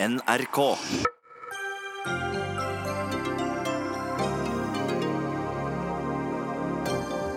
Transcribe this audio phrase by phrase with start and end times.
[0.00, 0.76] NRK.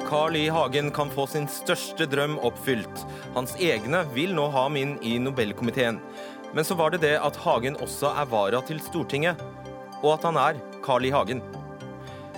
[0.07, 0.49] Carl I.
[0.49, 3.01] Hagen kan få sin største drøm oppfylt.
[3.33, 5.97] Hans egne vil nå ha ham inn i Nobelkomiteen.
[6.53, 9.41] Men så var det det at Hagen også er vara til Stortinget,
[10.03, 11.15] og at han er Carl I.
[11.17, 11.41] Hagen.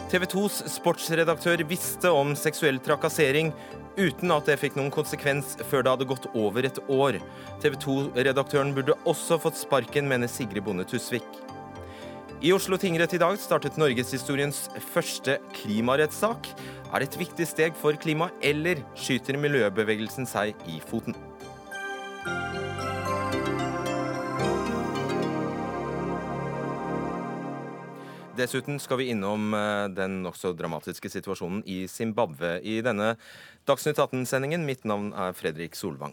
[0.08, 3.52] TV 2s sportsredaktør visste om seksuell trakassering
[3.98, 7.20] uten at det fikk noen konsekvens før det hadde gått over et år.
[7.64, 11.28] TV 2-redaktøren burde også fått sparken, mener Sigrid Bonde Tusvik.
[12.44, 16.50] I Oslo tingrett i dag startet norgeshistoriens første klimarettssak.
[16.92, 21.16] Er det et viktig steg for klimaet, eller skyter miljøbevegelsen seg i foten?
[28.44, 33.14] Dessuten skal vi innom eh, den nokså dramatiske situasjonen i Zimbabwe i denne
[33.64, 34.66] Dagsnytt 18-sendingen.
[34.68, 36.12] Mitt navn er Fredrik Solvang.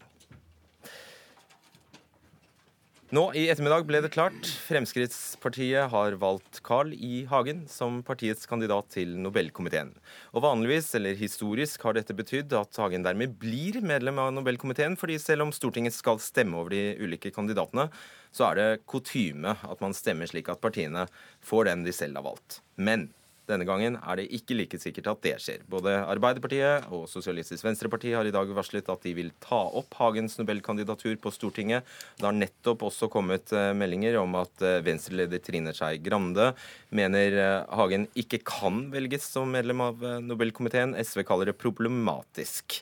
[3.10, 4.46] Nå i ettermiddag ble det klart.
[4.68, 7.24] Fremskrittspartiet har valgt Carl I.
[7.26, 9.90] Hagen som partiets kandidat til Nobelkomiteen.
[10.30, 15.18] Og vanligvis, eller historisk, har dette betydd at Hagen dermed blir medlem av Nobelkomiteen, fordi
[15.18, 17.88] selv om Stortinget skal stemme over de ulike kandidatene,
[18.30, 21.08] så er det kutyme at man stemmer slik at partiene
[21.42, 22.60] får den de selv har valgt.
[22.78, 23.08] Men
[23.50, 25.64] denne gangen er det ikke like sikkert at det skjer.
[25.70, 30.38] Både Arbeiderpartiet og Sosialistisk Venstreparti har i dag varslet at de vil ta opp Hagens
[30.38, 31.86] Nobelkandidatur på Stortinget.
[32.18, 36.52] Det har nettopp også kommet eh, meldinger om at eh, Venstre-leder Trine Skei Grande
[36.94, 40.94] mener eh, Hagen ikke kan velges som medlem av Nobelkomiteen.
[40.98, 42.80] SV kaller det problematisk.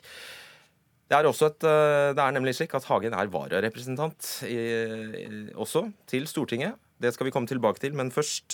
[1.09, 4.27] Det er, et, det er, nemlig slik at Hagen er vararepresentant
[5.57, 6.77] også til Stortinget.
[7.01, 8.53] Det skal vi komme tilbake til, men først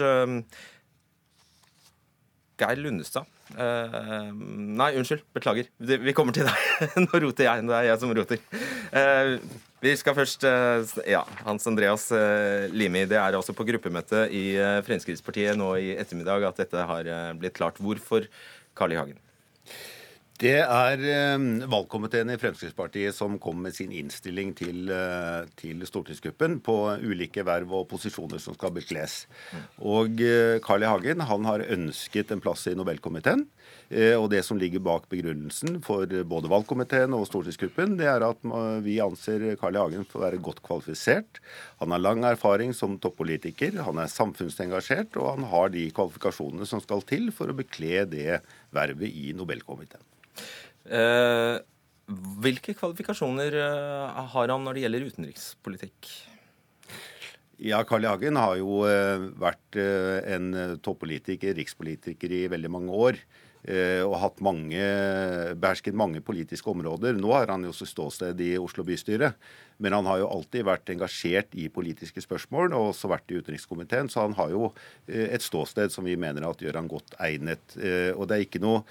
[2.59, 3.27] Geir Lundestad.
[3.53, 5.25] Uh, nei, unnskyld.
[5.35, 5.69] Beklager.
[5.79, 6.65] Vi kommer til deg.
[7.05, 7.65] Nå roter jeg.
[7.67, 8.43] Det er jeg som roter.
[8.95, 9.35] Uh,
[9.83, 12.07] vi skal først uh, Ja, Hans Andreas
[12.73, 13.03] Limi.
[13.09, 14.45] Det er altså på gruppemøte i
[14.87, 17.81] Fremskrittspartiet nå i ettermiddag at dette har blitt klart.
[17.83, 18.29] Hvorfor
[18.75, 19.01] Carl I.
[19.03, 19.19] Hagen?
[20.35, 26.57] Det er eh, valgkomiteen i Fremskrittspartiet som kom med sin innstilling til, eh, til, stortingsgruppen
[26.65, 29.21] på ulike verv og posisjoner som skal bekles.
[29.79, 30.89] Og eh, Carl I.
[30.91, 33.47] Hagen han har ønsket en plass i Nobelkomiteen.
[34.17, 38.41] Og det som ligger bak begrunnelsen for både valgkomiteen og stortingsgruppen, det er at
[38.81, 39.81] vi anser Carl I.
[39.83, 41.39] Hagen for å være godt kvalifisert.
[41.83, 46.81] Han har lang erfaring som toppolitiker, han er samfunnsengasjert, og han har de kvalifikasjonene som
[46.81, 48.41] skal til for å bekle det
[48.73, 50.14] vervet i Nobelkomiteen.
[50.85, 51.57] Eh,
[52.45, 56.11] hvilke kvalifikasjoner eh, har han når det gjelder utenrikspolitikk?
[57.65, 58.11] Ja, Carl I.
[58.11, 63.25] Hagen har jo eh, vært en toppolitiker, rikspolitiker, i veldig mange år.
[63.65, 64.77] Og hatt mange,
[65.57, 67.15] behersket mange politiske områder.
[67.17, 69.31] Nå har han jo ståsted i Oslo bystyre.
[69.81, 74.11] Men han har jo alltid vært engasjert i politiske spørsmål, og også vært i utenrikskomiteen.
[74.13, 74.69] Så han har jo
[75.09, 77.73] et ståsted som vi mener at gjør han godt egnet.
[78.13, 78.83] Og det er ikke noe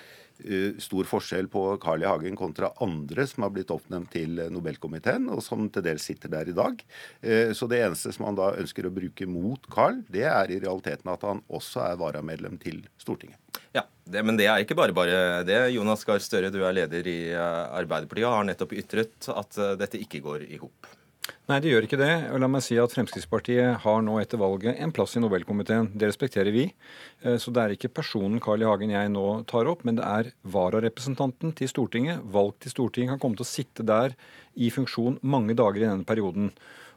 [0.83, 2.09] stor forskjell på Carl I.
[2.09, 6.50] Hagen kontra andre som har blitt oppnevnt til Nobelkomiteen, og som til dels sitter der
[6.50, 6.83] i dag.
[7.22, 10.61] Eh, så det eneste som han da ønsker å bruke mot Carl, det er i
[10.62, 13.39] realiteten at han også er varamedlem til Stortinget.
[13.75, 15.61] Ja, det, Men det er ikke bare bare det.
[15.75, 20.22] Jonas Gahr Støre, du er leder i eh, Arbeiderpartiet har nettopp ytret at dette ikke
[20.25, 20.95] går i hop.
[21.48, 22.12] Nei, det gjør ikke det.
[22.32, 25.90] Og la meg si at Fremskrittspartiet har nå etter valget en plass i Nobelkomiteen.
[25.92, 26.66] Det respekterer vi.
[27.20, 28.68] Eh, så det er ikke personen Carl I.
[28.68, 33.22] Hagen jeg nå tar opp, men det er vararepresentanten til Stortinget, valgt til Stortinget, kan
[33.26, 34.16] komme til å sitte der
[34.56, 36.52] i funksjon mange dager i denne perioden.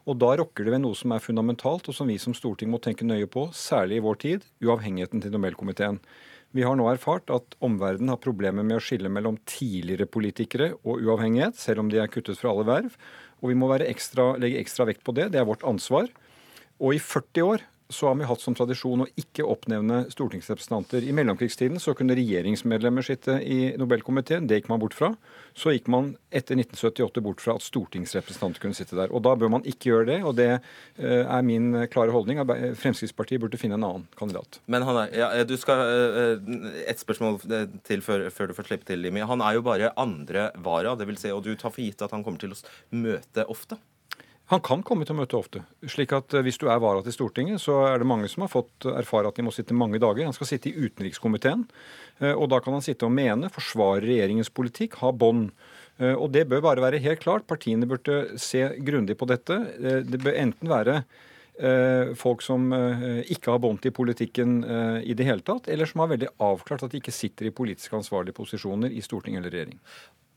[0.07, 2.79] Og da rokker det ved noe som er fundamentalt, og som vi som storting må
[2.79, 5.99] tenke nøye på, særlig i vår tid, uavhengigheten til Nobelkomiteen.
[6.55, 11.03] Vi har nå erfart at omverdenen har problemer med å skille mellom tidligere politikere og
[11.03, 12.95] uavhengighet, selv om de er kuttet fra alle verv.
[13.41, 15.31] Og vi må ekstra, legge ekstra vekt på det.
[15.33, 16.09] Det er vårt ansvar.
[16.81, 21.05] Og i 40 år så har vi hatt som tradisjon å ikke oppnevne stortingsrepresentanter.
[21.07, 24.47] I mellomkrigstiden så kunne regjeringsmedlemmer sitte i Nobelkomiteen.
[24.49, 25.13] Det gikk man bort fra.
[25.57, 29.13] Så gikk man etter 1978 bort fra at stortingsrepresentanter kunne sitte der.
[29.15, 32.43] Og da bør man ikke gjøre det, og det eh, er min klare holdning.
[32.77, 34.59] Fremskrittspartiet burde finne en annen kandidat.
[34.67, 37.39] Men han er, ja, du skal, eh, Et spørsmål
[37.87, 39.23] til før, før du får slippe til, Limi.
[39.23, 42.25] Han er jo bare andre vara, vil si, og du tar for gitt at han
[42.25, 42.59] kommer til å
[42.91, 43.79] møte ofte?
[44.47, 45.61] Han kan komme til å møte ofte.
[45.91, 48.51] slik at eh, Hvis du er vara til Stortinget, så er det mange som har
[48.53, 50.23] fått erfare at de må sitte mange dager.
[50.23, 51.65] Han skal sitte i utenrikskomiteen,
[52.21, 55.51] eh, og da kan han sitte og mene, forsvare regjeringens politikk, ha bånd.
[55.99, 57.47] Eh, og det bør bare være helt klart.
[57.49, 59.59] Partiene burde se grundig på dette.
[60.07, 61.01] Det bør enten være
[62.21, 62.67] folk som
[63.33, 64.59] ikke har bånd til politikken
[65.01, 67.95] i det hele tatt, eller som har veldig avklart at de ikke sitter i politisk
[67.97, 69.79] ansvarlige posisjoner i storting eller regjering.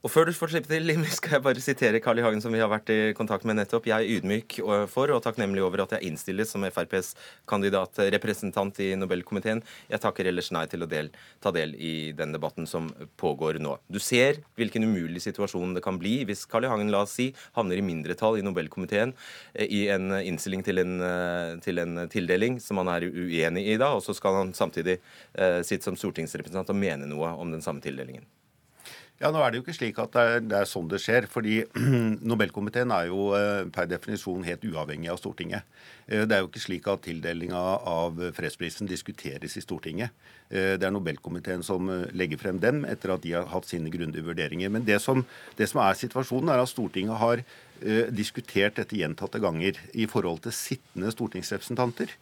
[0.01, 2.23] Og før du får slippe til, Limi, skal jeg bare sitere Carl I.
[2.25, 3.85] Hagen, som vi har vært i kontakt med nettopp.
[3.91, 4.57] Jeg er ydmyk
[4.89, 7.11] for og takknemlig over at jeg innstilles som FrPs
[7.51, 9.61] kandidatrepresentant i Nobelkomiteen.
[9.93, 11.13] Jeg takker ellers nei til å del,
[11.45, 12.89] ta del i den debatten som
[13.21, 13.77] pågår nå.
[13.93, 16.73] Du ser hvilken umulig situasjon det kan bli hvis Carl I.
[16.73, 17.29] Hagen, la oss si,
[17.61, 19.13] havner i mindretall i Nobelkomiteen
[19.53, 23.77] eh, i en innstilling til en, eh, til en tildeling som han er uenig i
[23.77, 27.61] da, og så skal han samtidig eh, sitte som stortingsrepresentant og mene noe om den
[27.61, 28.25] samme tildelingen.
[29.21, 31.27] Ja, Nå er det jo ikke slik at det er, det er sånn det skjer.
[31.29, 31.59] fordi
[32.31, 35.67] Nobelkomiteen er jo eh, per definisjon helt uavhengig av Stortinget.
[36.09, 40.17] Eh, det er jo ikke slik at tildelinga av fredsprisen diskuteres i Stortinget.
[40.49, 44.25] Eh, det er Nobelkomiteen som legger frem dem etter at de har hatt sine grundige
[44.25, 44.73] vurderinger.
[44.73, 45.21] Men det som,
[45.61, 47.45] det som er situasjonen, er at Stortinget har
[48.13, 52.13] diskutert dette gjentatte ganger i forhold til sittende stortingsrepresentanter.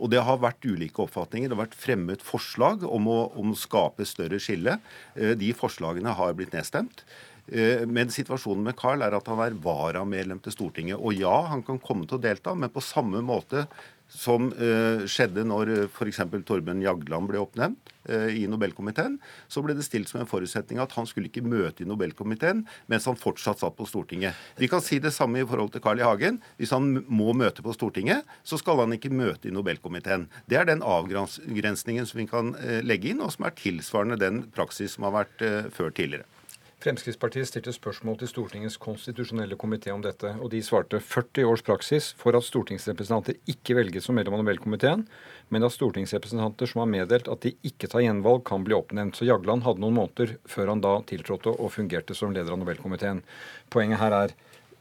[0.00, 1.50] Og det har vært ulike oppfatninger.
[1.50, 4.78] Det har vært fremmet forslag om å, om skape større skille.
[5.14, 7.04] Eh, de forslagene har blitt nedstemt.
[7.50, 11.00] Eh, men situasjonen med Carl er at han er varamedlem til Stortinget.
[11.00, 13.66] Og ja, han kan komme til å delta, men på samme måte
[14.10, 16.20] som uh, skjedde når uh, f.eks.
[16.46, 19.18] Torbjørn Jagland ble oppnevnt uh, i Nobelkomiteen,
[19.48, 23.06] så ble det stilt som en forutsetning at han skulle ikke møte i Nobelkomiteen mens
[23.08, 24.36] han fortsatt satt på Stortinget.
[24.60, 26.06] Vi kan si det samme i forhold til Carl I.
[26.06, 26.40] Hagen.
[26.58, 30.26] Hvis han må møte på Stortinget, så skal han ikke møte i Nobelkomiteen.
[30.50, 34.44] Det er den avgrensningen som vi kan uh, legge inn, og som er tilsvarende den
[34.54, 36.26] praksis som har vært før tidligere.
[36.80, 42.06] Fremskrittspartiet stilte spørsmål til Stortingets konstitusjonelle komité om dette, og de svarte 40 års praksis
[42.16, 45.02] for at stortingsrepresentanter ikke velges som medlem av Nobelkomiteen,
[45.52, 49.20] men at stortingsrepresentanter som har meddelt at de ikke tar gjenvalg, kan bli oppnevnt.
[49.20, 53.20] Så Jagland hadde noen måneder før han da tiltrådte og fungerte som leder av Nobelkomiteen.
[53.68, 54.34] Poenget her er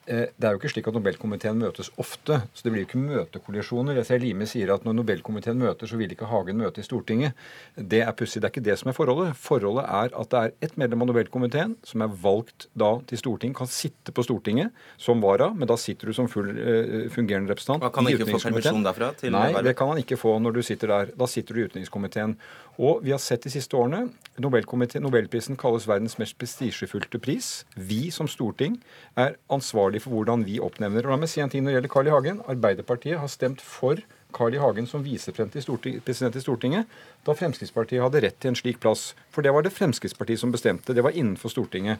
[0.10, 4.00] det er jo ikke slik at Nobelkomiteen møtes ofte, så det blir jo ikke møtekollisjoner.
[4.00, 7.38] Jeg ser Lime sier at når Nobelkomiteen møter, så vil ikke Hagen møte i Stortinget.
[7.78, 8.42] Det er pussig.
[8.42, 9.38] Det er ikke det som er forholdet.
[9.38, 13.58] Forholdet er at det er ett medlem av Nobelkomiteen som er valgt da til Stortinget,
[13.60, 17.86] kan sitte på Stortinget som vara, men da sitter du som full uh, fungerende representant
[17.86, 19.12] Man kan ikke få permisjon derfra?
[19.30, 21.14] Nei, det kan han ikke få når du sitter der.
[21.20, 22.36] Da sitter du i utenrikskomiteen.
[22.80, 24.06] Og vi har sett de siste årene
[24.40, 27.66] Nobelprisen kalles verdens mest prestisjefylte pris.
[27.76, 28.78] Vi som storting
[29.20, 31.04] er ansvarlig for hvordan vi oppnevner.
[31.04, 32.14] Og la meg si en ting når det gjelder Carl I.
[32.16, 32.40] Hagen.
[32.48, 34.00] Arbeiderpartiet har stemt for
[34.32, 34.62] Carl I.
[34.64, 36.88] Hagen som visepresident i Stortinget
[37.28, 39.14] da Fremskrittspartiet hadde rett til en slik plass.
[39.34, 40.96] For det var det Fremskrittspartiet som bestemte.
[40.96, 42.00] Det var innenfor Stortinget.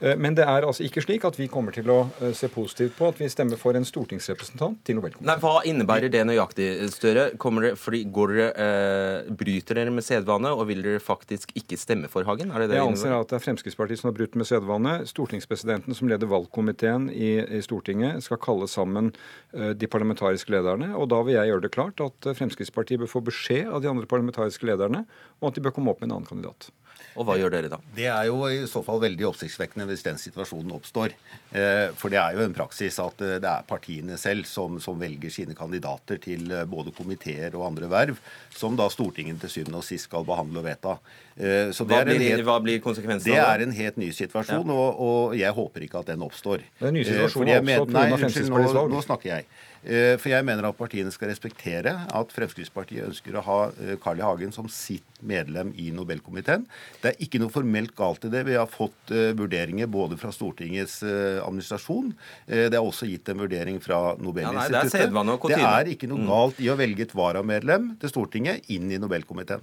[0.00, 2.96] Eh, men det er altså ikke slik at vi kommer til å eh, se positivt
[2.98, 5.28] på at vi stemmer for en stortingsrepresentant til Nobelkomiteen.
[5.30, 7.30] Nei, Hva innebærer det nøyaktig, Støre?
[7.40, 11.78] Kommer det, fordi går dere, eh, Bryter dere med sedvane, og vil dere faktisk ikke
[11.80, 12.52] stemme for Hagen?
[12.52, 14.94] Er det det Jeg anser at det er Fremskrittspartiet som har brutt med sedvane.
[15.08, 19.14] Stortingspresidenten som leder valgkomiteen i, i, Stortinget, skal kalle sammen
[19.54, 20.92] eh, de parlamentariske lederne.
[20.96, 24.08] Og da vil jeg gjøre det klart at Fremskrittspartiet bør få beskjed av de andre
[24.10, 25.04] parlamentariske lederne
[25.40, 26.70] og at de bør komme opp med en annen kandidat.
[27.16, 27.78] Og hva gjør dere da?
[27.96, 31.14] Det er jo i så fall veldig oppsiktsvekkende hvis den situasjonen oppstår.
[31.56, 34.98] Eh, for det er jo en praksis at eh, det er partiene selv som, som
[35.00, 38.20] velger sine kandidater til eh, både komiteer og andre verv,
[38.52, 40.96] som da Stortinget til syvende og sist skal behandle og vedta.
[41.36, 43.36] Hva blir, helt, hva, blir, konsekvensen det?
[43.36, 44.76] Det er en helt ny situasjon, ja.
[44.76, 46.64] og, og, jeg håper ikke at den oppstår.
[46.64, 48.04] Det er en ny situasjon også pga.
[48.16, 48.92] Fremskrittspartiets valg.
[48.92, 49.48] Nå snakker jeg.
[49.86, 54.18] Eh, for jeg mener at partiene skal respektere at Fremskrittspartiet ønsker å ha eh, Carl
[54.18, 54.24] I.
[54.26, 56.64] Hagen som sitt medlem i Nobelkomiteen.
[57.02, 58.42] Det er ikke noe formelt galt i det.
[58.48, 62.10] Vi har fått eh, vurderinger både fra Stortingets administrasjon.
[62.46, 65.06] Det er også gitt en vurdering fra Nobelinstituttet.
[65.06, 66.28] Ja, det, det, er ikke noe mm.
[66.32, 69.62] galt i å velge et varamedlem til Stortinget inn i Nobelkomiteen.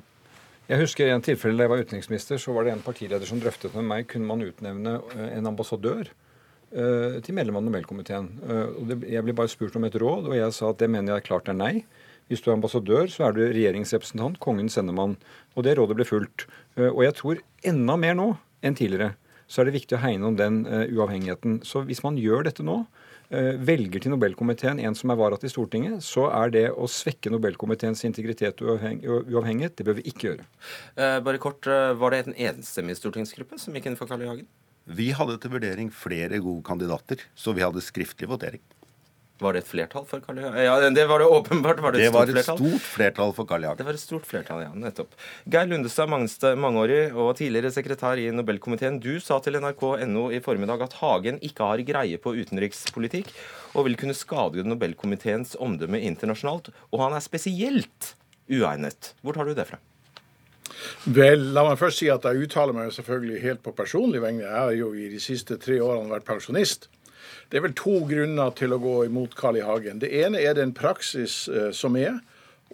[0.70, 3.42] Jeg husker i en tilfelle da jeg var utenriksminister, så var det en partileder som
[3.44, 6.14] drøftet med meg kunne man utnevne en ambassadør
[6.74, 8.30] til medlem av Nobelkomiteen.
[8.50, 11.28] Eh, jeg ble bare spurt om et råd, og jeg sa at det mener jeg
[11.28, 11.74] klart er nei.
[12.32, 15.18] Hvis du er ambassadør, så er du regjeringsrepresentant, kongens sendemann.
[15.54, 16.48] Og det rådet ble fulgt.
[16.80, 18.32] Eh, og jeg tror enda mer nå
[18.64, 19.14] enn tidligere
[19.54, 21.60] så er det viktig å hegne om den uavhengigheten.
[21.68, 22.80] Så hvis man gjør dette nå,
[23.30, 28.02] velger til Nobelkomiteen en som er vara til Stortinget, så er det å svekke Nobelkomiteens
[28.08, 29.76] integritet og uavhengighet.
[29.78, 30.48] Det bør vi ikke gjøre.
[30.96, 34.32] bare kort, Var det en enstemmig stortingsgruppe som gikk inn for Karl I.
[34.32, 34.50] Hagen?
[34.84, 38.64] Vi hadde til vurdering flere gode kandidater, så vi hadde skriftlig votering.
[39.42, 40.44] Var det et flertall for Carl I.
[40.46, 40.60] Hagen?
[40.62, 41.80] Ja, det var det åpenbart.
[41.82, 42.60] Var det, det var et flertall?
[42.60, 43.68] stort flertall for Carl I.
[43.68, 43.80] Hagen.
[43.80, 45.16] Det var et stort flertall, ja, nettopp.
[45.52, 46.12] Geir Lundestad,
[46.62, 49.00] mangeårig og tidligere sekretær i Nobelkomiteen.
[49.04, 53.34] Du sa til nrk.no i formiddag at Hagen ikke har greie på utenrikspolitikk
[53.74, 56.70] og vil kunne skade Nobelkomiteens omdømme internasjonalt.
[56.94, 58.14] Og han er spesielt
[58.52, 59.16] uegnet.
[59.26, 59.82] Hvor tar du det fra?
[61.06, 64.46] Vel, la meg først si at jeg uttaler meg selvfølgelig helt på personlig vegne.
[64.46, 66.90] Jeg har jo i de siste tre årene vært pensjonist.
[67.50, 69.66] Det er vel to grunner til å gå imot Carl I.
[69.66, 70.00] Hagen.
[70.02, 72.18] Det ene er den praksis eh, som er,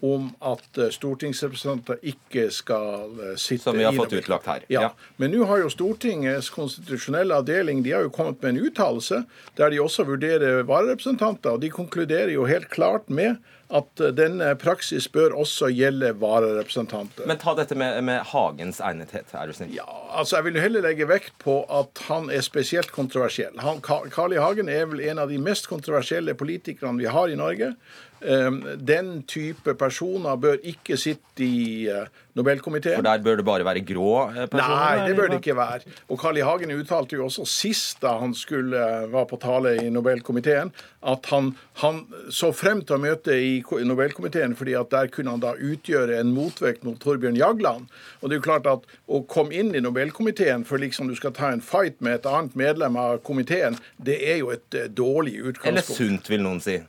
[0.05, 4.65] om at eh, stortingsrepresentanter ikke skal eh, sitte Som vi har fått utlagt her.
[4.71, 4.87] Ja.
[4.87, 5.13] Ja.
[5.19, 9.23] Men nå har jo Stortingets konstitusjonelle avdeling de har jo kommet med en uttalelse
[9.59, 11.57] der de også vurderer vararepresentanter.
[11.57, 13.35] og De konkluderer jo helt klart med
[13.69, 17.27] at eh, denne praksis bør også gjelde vararepresentanter.
[17.29, 19.73] Men ta dette med, med Hagens egnethet, er du snill.
[19.77, 23.53] Ja, altså Jeg vil heller legge vekt på at han er spesielt kontroversiell.
[23.61, 24.41] Han, Carl I.
[24.41, 27.73] Hagen er vel en av de mest kontroversielle politikerne vi har i Norge.
[28.19, 32.97] Um, den type personer bør ikke sitte i uh, Nobelkomiteen.
[32.99, 34.73] For der bør det bare være grå eh, personer?
[34.73, 35.93] Nei, det bør det ikke være.
[36.09, 36.43] Og Carl I.
[36.43, 40.73] Hagen uttalte jo også sist da han skulle uh, var på tale i Nobelkomiteen,
[41.07, 42.03] at han, han
[42.35, 46.35] så frem til å møte i Nobelkomiteen fordi at der kunne han da utgjøre en
[46.35, 47.87] motvekt mot Torbjørn Jagland.
[48.19, 51.37] Og det er jo klart at å komme inn i Nobelkomiteen for liksom du skal
[51.39, 55.71] ta en fight med et annet medlem av komiteen, det er jo et dårlig utgangspunkt.
[55.71, 56.81] Eller sunt, vil noen si.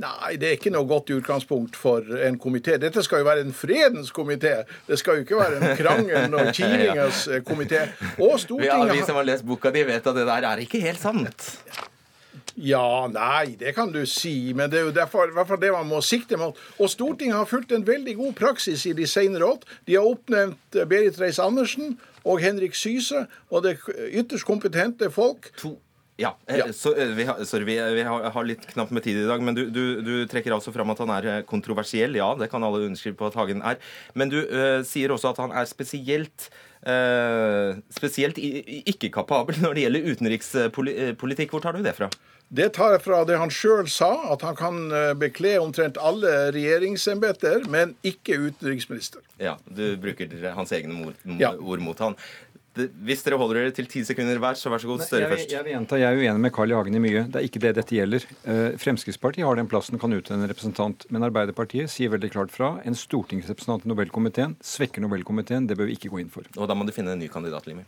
[0.00, 2.78] Nei, det er ikke noe godt utgangspunkt for en komité.
[2.80, 4.62] Dette skal jo være en fredens komité.
[4.86, 7.84] Det skal jo ikke være en krangel og kilingens eh, komité.
[8.16, 11.02] Og Stortinget vi som har lest boka di, vet at det der er ikke helt
[11.02, 11.50] sant.
[12.56, 15.72] Ja, nei, det kan du si, men det er jo derfor, i hvert fall det
[15.72, 16.56] man må sikte mot.
[16.80, 19.62] Og Stortinget har fulgt en veldig god praksis i de senere år.
[19.88, 25.52] De har oppnevnt eh, Berit Reiss-Andersen og Henrik Syse, og det er ytterst kompetente folk.
[25.60, 25.76] To.
[26.22, 26.66] Ja, eh, Ja.
[26.72, 29.42] Så, eh, vi, har, sorry, vi, vi har, har litt knapt med tid i dag,
[29.42, 32.14] men du, du, du trekker altså fram at han er eh, kontroversiell.
[32.18, 33.80] Ja, det kan alle underskrive på at Hagen er.
[34.18, 36.50] Men du uh, sier også at han er spesielt
[36.86, 41.50] uh, spesielt ikke kapabel når det gjelder utenrikspolitikk.
[41.54, 42.10] Hvor tar du det fra?
[42.52, 44.80] Det tar jeg fra det han sjøl sa, at han kan
[45.16, 49.22] bekle omtrent alle regjeringsembeter, men ikke utenriksminister.
[49.40, 51.54] Ja, Du bruker hans egne ord, Ja.
[51.56, 52.18] ord mot han.
[52.72, 55.50] Hvis dere holder dere til ti sekunder hver, så vær så god, Støre først.
[55.52, 56.76] jeg vil gjenta, jeg er uenig med Carl I.
[56.78, 57.24] Hagen i mye.
[57.28, 58.24] Det er ikke det dette gjelder.
[58.48, 61.04] Eh, Fremskrittspartiet har den plassen, kan utnevne en representant.
[61.12, 62.78] Men Arbeiderpartiet sier veldig klart fra.
[62.88, 65.68] En stortingsrepresentant i Nobelkomiteen svekker Nobelkomiteen.
[65.68, 66.48] Det bør vi ikke gå inn for.
[66.56, 67.84] Og da må du finne en ny kandidat, Limi.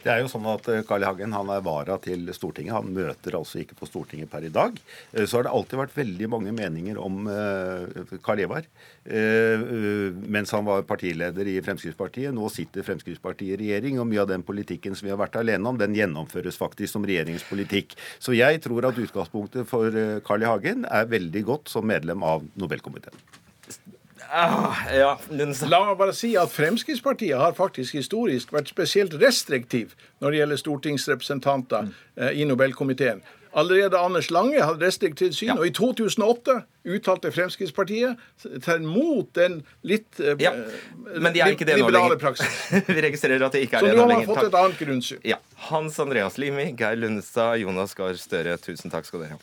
[0.00, 1.08] Det er jo sånn at eh, Carl I.
[1.10, 2.72] Hagen han er vara til Stortinget.
[2.72, 4.78] Han møter altså ikke på Stortinget per i dag.
[5.12, 8.68] Eh, Så har det alltid vært veldig mange meninger om eh, Carl Ivar.
[9.04, 12.32] Mens han var partileder i Fremskrittspartiet.
[12.36, 15.68] Nå sitter Fremskrittspartiet i regjering, og mye av den politikken som vi har vært alene
[15.68, 17.96] om, den gjennomføres faktisk som regjeringspolitikk.
[18.22, 20.50] Så jeg tror at utgangspunktet for Carl I.
[20.50, 23.20] Hagen er veldig godt som medlem av Nobelkomiteen.
[24.32, 25.16] Ah, ja.
[25.66, 30.60] La meg bare si at Fremskrittspartiet har faktisk historisk vært spesielt restriktiv når det gjelder
[30.62, 33.22] stortingsrepresentanter eh, i Nobelkomiteen.
[33.58, 35.54] Allerede Anders Lange hadde restriktivt syn, Ja.
[35.58, 36.54] og i 2008
[36.86, 38.14] uttalte Fremskrittspartiet
[38.62, 40.52] seg mot den litt eh, Ja,
[41.18, 42.14] men de er ikke det nå lenger.
[42.22, 42.60] praksis.
[42.86, 44.30] Vi registrerer at de ikke Så er det nå nå har man lenger.
[44.30, 44.52] fått Takk.
[44.52, 45.24] et annet grunnsyn.
[45.26, 45.40] Ja.
[45.72, 49.42] Hans Andreas Limi, Geir Lundestad, Jonas Gahr Støre, tusen takk skal dere ha.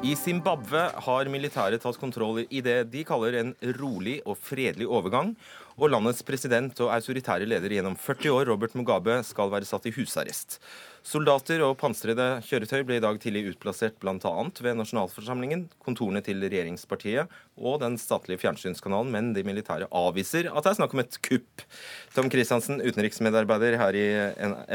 [0.00, 5.34] I Zimbabwe har militæret tatt kontroll i det de kaller en rolig og fredelig overgang,
[5.76, 9.92] og landets president og autoritære leder gjennom 40 år, Robert Mugabe, skal være satt i
[9.92, 10.56] husarrest.
[11.04, 14.16] Soldater og pansrede kjøretøy ble i dag tidlig utplassert bl.a.
[14.16, 20.72] ved nasjonalforsamlingen, kontorene til regjeringspartiet og den statlige fjernsynskanalen, men de militære avviser at det
[20.72, 21.68] er snakk om et kupp.
[22.16, 24.08] Tom Christiansen, utenriksmedarbeider her i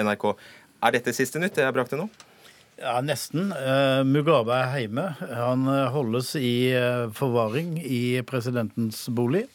[0.05, 0.29] NRK.
[0.85, 2.11] Er dette siste nytt det jeg brakte nå?
[2.75, 3.53] Ja, nesten.
[3.55, 5.05] Eh, Mugabe er hjemme.
[5.31, 9.45] Han eh, holdes i eh, forvaring i presidentens bolig.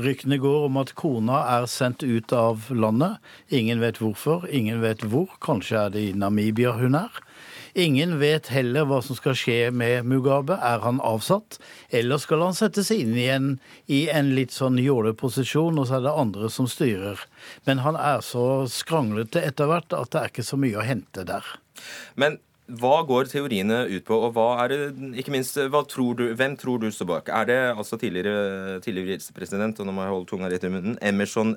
[0.00, 3.20] Ryktene går om at kona er sendt ut av landet.
[3.52, 5.34] Ingen vet hvorfor, ingen vet hvor.
[5.44, 7.20] Kanskje er det i Namibia hun er.
[7.76, 10.56] Ingen vet heller hva som skal skje med Mugabe.
[10.56, 11.60] Er han avsatt,
[11.92, 13.52] eller skal han settes inn igjen
[13.92, 17.20] i en litt sånn jåleposisjon, og så er det andre som styrer.
[17.68, 21.28] Men han er så skranglete etter hvert at det er ikke så mye å hente
[21.28, 21.54] der.
[22.16, 24.78] Men hva går teoriene ut på, og hva er det,
[25.20, 27.28] ikke minst, hva tror du, hvem tror du står bak?
[27.28, 30.96] Er det altså tidligere, tidligere helsepresident, og nå må jeg holde tunga rett i munnen,
[31.04, 31.52] Emerson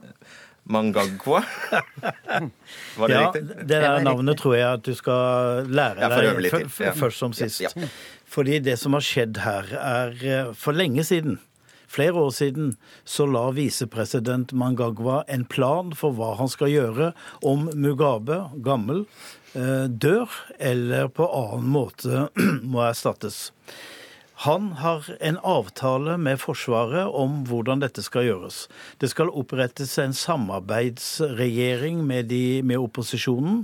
[0.67, 1.41] Mangagwa?
[2.99, 3.43] Var det ja, riktig?
[3.71, 6.91] det der navnet tror jeg at du skal lære Ja, deg Ja.
[6.91, 7.61] først som sist.
[7.63, 7.87] Ja, ja.
[8.27, 11.39] Fordi det som har skjedd her, er eh, for lenge siden
[11.87, 12.73] Flere år siden
[13.07, 17.13] så la visepresident Mangagwa en plan for hva han skal gjøre
[17.47, 19.05] om Mugabe, gammel,
[19.89, 22.27] dør eller på annen måte
[22.71, 23.47] må erstattes.
[24.45, 28.67] Han har en avtale med Forsvaret om hvordan dette skal gjøres.
[29.01, 33.63] Det skal opprettes en samarbeidsregjering med, de, med opposisjonen.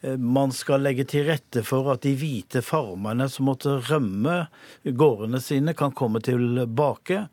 [0.00, 4.46] Eh, Man skal legge til rette for at de hvite farmerne som måtte rømme
[4.88, 7.26] gårdene sine, kan komme tilbake.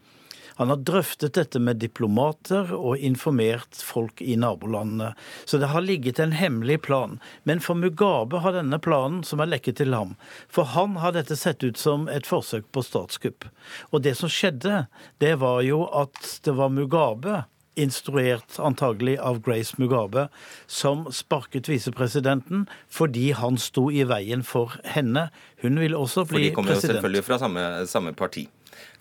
[0.55, 5.11] Han har drøftet dette med diplomater og informert folk i nabolandene.
[5.45, 7.19] Så det har ligget en hemmelig plan.
[7.43, 10.15] Men for Mugabe har denne planen, som er lekket til ham,
[10.47, 13.49] for han har dette sett ut som et forsøk på statskupp.
[13.91, 14.85] Og det som skjedde,
[15.19, 17.43] det var jo at det var Mugabe
[17.75, 20.29] instruert antagelig av Grace Mugabe,
[20.67, 25.27] som sparket visepresidenten fordi han sto i veien for henne.
[25.63, 26.31] Hun vil også bli president.
[26.31, 28.47] For de kommer jo selvfølgelig fra samme, samme parti.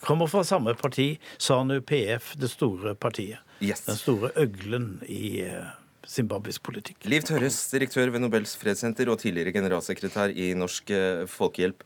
[0.04, 3.40] Kommer fra samme parti, SANU PF, det store partiet.
[3.64, 3.86] Yes.
[3.88, 7.04] Den store øglen i Zimbabwisk Zimbabwes politikk.
[7.08, 11.84] Liv Tørres, direktør ved Nobels fredssenter og tidligere generalsekretær i Norsk eh, Folkehjelp.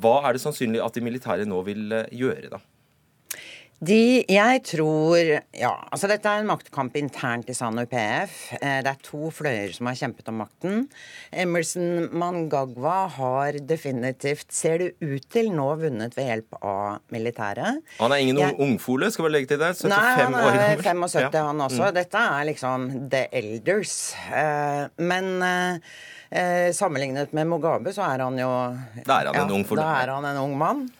[0.00, 2.60] Hva er det sannsynlig at de militære nå vil eh, gjøre, da?
[3.80, 5.16] De, jeg tror
[5.56, 8.34] Ja, altså dette er en maktkamp internt i SANU PF.
[8.60, 10.82] Eh, Det er to fløyer som har kjempet om makten.
[11.32, 17.80] Emerson Mangagwa har definitivt, ser det ut til, nå vunnet ved hjelp av militæret.
[17.98, 19.72] Han er ingen Jeg- ungfole, skal vi legge til det?
[19.76, 21.08] 75 Nei, han år er gammel.
[21.08, 21.46] 75 Ja.
[21.46, 21.94] han også.
[21.94, 24.14] Dette er liksom the elders.
[24.30, 25.42] Eh, Men
[26.30, 30.02] eh, sammenlignet med Mugabe, så er han jo Da er han en ung for- Da
[30.02, 30.90] er han en ung mann.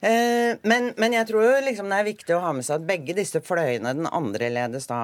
[0.00, 3.16] Eh, Men, men jeg tror liksom det er viktig å ha med seg at begge
[3.18, 5.00] disse fløyene, den andre ledes da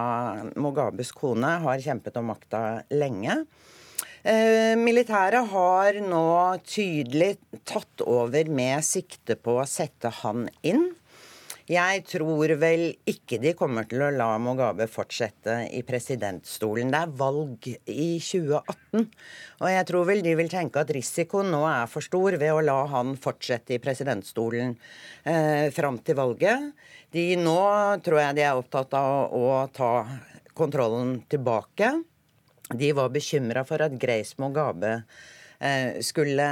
[0.55, 3.45] Mugabes kone, har kjempet om makta lenge.
[4.25, 6.27] Eh, militæret har nå
[6.65, 7.35] tydelig
[7.69, 10.93] tatt over med sikte på å sette han inn.
[11.65, 16.91] Jeg tror vel ikke de kommer til å la Mugabe fortsette i presidentstolen.
[16.93, 19.07] Det er valg i 2018.
[19.63, 22.61] Og jeg tror vel de vil tenke at risikoen nå er for stor ved å
[22.61, 24.75] la han fortsette i presidentstolen
[25.25, 26.75] eh, fram til valget.
[27.17, 27.57] De nå
[28.05, 29.93] tror jeg de er opptatt av å ta
[30.53, 31.95] kontrollen tilbake.
[32.77, 34.99] De var bekymra for at Grace Mugabe
[36.05, 36.47] skulle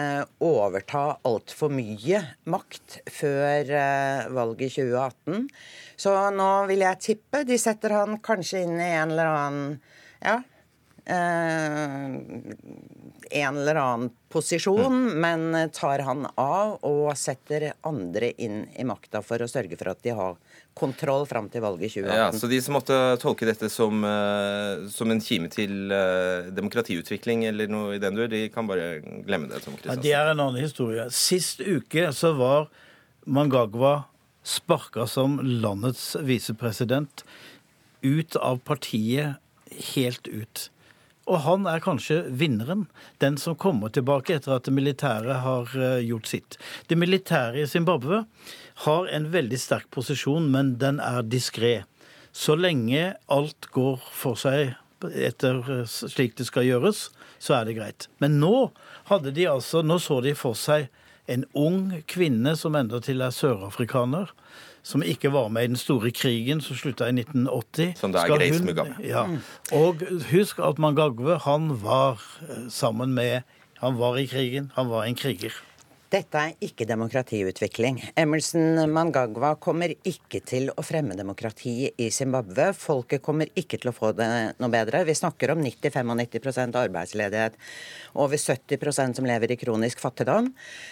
[0.45, 5.49] overta altfor mye makt før eh, valget i 2018.
[6.01, 9.77] Så nå vil jeg tippe de setter han kanskje inn i en eller annen
[10.23, 10.52] ja, eh,
[11.05, 12.57] en
[13.57, 19.49] eller annen posisjon, men tar han av og setter andre inn i makta for å
[19.51, 20.37] sørge for at de har
[20.79, 22.21] kontroll fram til valget i 2018.
[22.21, 27.45] Ja, så de som måtte tolke dette som, eh, som en kime til eh, demokratiutvikling
[27.51, 29.63] eller noe i den dur, de kan bare glemme det.
[29.65, 31.11] Tom Ja, det er en annen historie.
[31.11, 32.69] Sist uke så var
[33.27, 34.05] Mangagwa
[34.43, 37.25] sparka som landets visepresident
[38.03, 39.39] ut av partiet
[39.95, 40.71] helt ut.
[41.31, 42.87] Og han er kanskje vinneren,
[43.23, 46.59] den som kommer tilbake etter at det militære har eh, gjort sitt.
[46.91, 48.25] Det militære i Zimbabwe
[48.87, 51.85] har en veldig sterk posisjon, men den er diskré.
[52.33, 54.75] Så lenge alt går for seg
[55.11, 57.07] etter eh, slik det skal gjøres,
[57.43, 58.09] så er det greit.
[58.23, 58.73] Men nå
[59.11, 60.91] hadde de altså, nå så de for seg
[61.31, 64.33] en ung kvinne som endatil er sørafrikaner,
[64.83, 67.93] som ikke var med i den store krigen som slutta i 1980.
[68.01, 68.97] Som da er Grace Mugabe.
[69.07, 69.25] Ja.
[69.73, 73.43] Og husk at Mangagwe, han var eh, sammen med
[73.83, 75.51] Han var i krigen, han var en kriger.
[76.13, 77.97] Dette er ikke demokratiutvikling.
[78.21, 82.67] Emerson Mangagwa kommer ikke til å fremme demokrati i Zimbabwe.
[82.77, 84.27] Folket kommer ikke til å få det
[84.61, 85.01] noe bedre.
[85.09, 87.57] Vi snakker om 90-95 arbeidsledighet.
[88.21, 90.51] Over 70% som lever i kronisk fattigdom.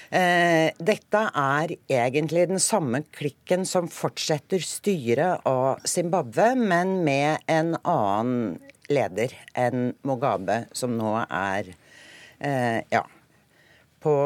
[0.08, 7.74] Eh, dette er egentlig den samme klikken som fortsetter styret av Zimbabwe, men med en
[7.82, 8.56] annen
[8.88, 11.74] leder enn Mugabe, som nå er
[12.40, 13.04] eh, ja,
[14.00, 14.16] på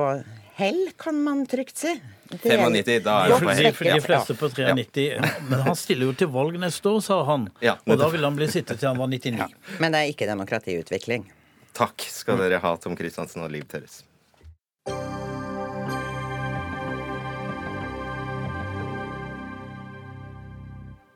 [0.54, 2.00] hell, kan man trygt si.
[2.30, 3.70] 95, da er det på hell.
[3.74, 5.06] De, de fleste på 93.
[5.48, 7.48] Men han stiller jo til valg neste år, sa han.
[7.64, 9.50] Ja, Og da vil han bli sittet til han var 99.
[9.82, 11.28] Men det er ikke demokratiutvikling.
[11.74, 14.04] Takk skal dere ha, Tom Kristiansen og Liv Tørres.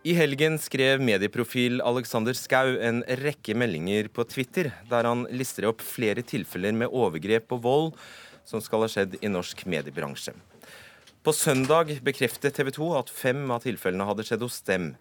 [0.08, 5.82] I helgen skrev medieprofil Alexander Skau en rekke meldinger på Twitter, der han lister opp
[5.84, 7.90] flere tilfeller med overgrep og vold
[8.48, 10.32] som skal ha skjedd i norsk mediebransje.
[11.26, 14.92] På søndag bekreftet TV 2 at fem av tilfellene hadde skjedd hos dem.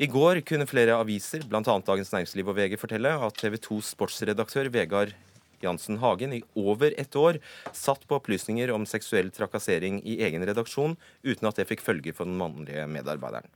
[0.00, 1.62] I går kunne flere aviser, bl.a.
[1.62, 5.12] Dagens Næringsliv og VG, fortelle at TV 2s sportsredaktør Vegard
[5.64, 7.38] Jansen Hagen i over ett år
[7.72, 12.28] satt på opplysninger om seksuell trakassering i egen redaksjon, uten at det fikk følge for
[12.28, 13.48] den mannlige medarbeideren.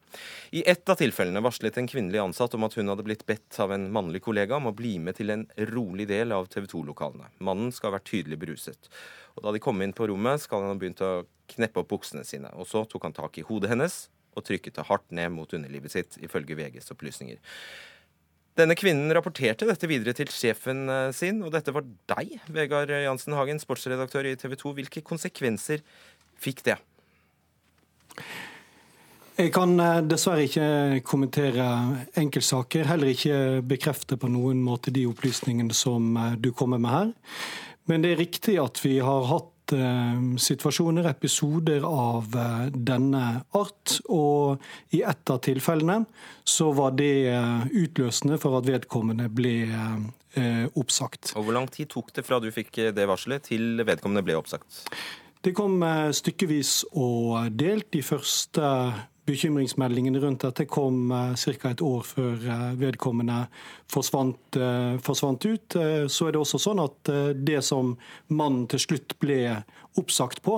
[0.50, 3.72] I ett av tilfellene varslet en kvinnelig ansatt om at hun hadde blitt bedt av
[3.72, 7.30] en mannlig kollega om å bli med til en rolig del av TV 2-lokalene.
[7.38, 8.90] Mannen skal ha vært tydelig beruset.
[9.36, 12.24] Og Da de kom inn på rommet, skal han ha begynt å kneppe opp buksene
[12.24, 12.50] sine.
[12.58, 15.92] Og så tok han tak i hodet hennes og trykket det hardt ned mot underlivet
[15.92, 17.40] sitt, ifølge VGs opplysninger.
[18.58, 23.36] Denne kvinnen rapporterte dette videre til sjefen eh, sin, og dette var deg, Vegard Jansen
[23.38, 24.74] Hagen, sportsredaktør i TV 2.
[24.76, 25.80] Hvilke konsekvenser
[26.42, 26.76] fikk det?
[29.40, 31.66] Jeg kan eh, dessverre ikke kommentere
[32.20, 32.84] enkeltsaker.
[32.90, 37.14] Heller ikke bekrefte på noen måte de opplysningene som eh, du kommer med her.
[37.88, 43.24] Men det er riktig at vi har hatt eh, situasjoner, episoder av eh, denne
[43.58, 43.98] art.
[44.12, 44.62] Og
[44.96, 46.04] i ett av tilfellene
[46.44, 49.56] så var det eh, utløsende for at vedkommende ble
[50.80, 51.34] oppsagt.
[51.36, 54.78] Og Hvor lang tid tok det fra du fikk det varselet til vedkommende ble oppsagt?
[55.44, 55.82] Det kom
[56.16, 57.90] stykkevis og delt.
[57.92, 58.62] De første
[59.28, 61.70] bekymringsmeldingene rundt dette kom ca.
[61.70, 63.46] et år før eh, vedkommende
[63.92, 65.76] forsvant, eh, forsvant ut.
[65.76, 67.96] Eh, Så er det også sånn at eh, det som
[68.28, 69.62] mannen til slutt ble
[70.00, 70.56] oppsagt på,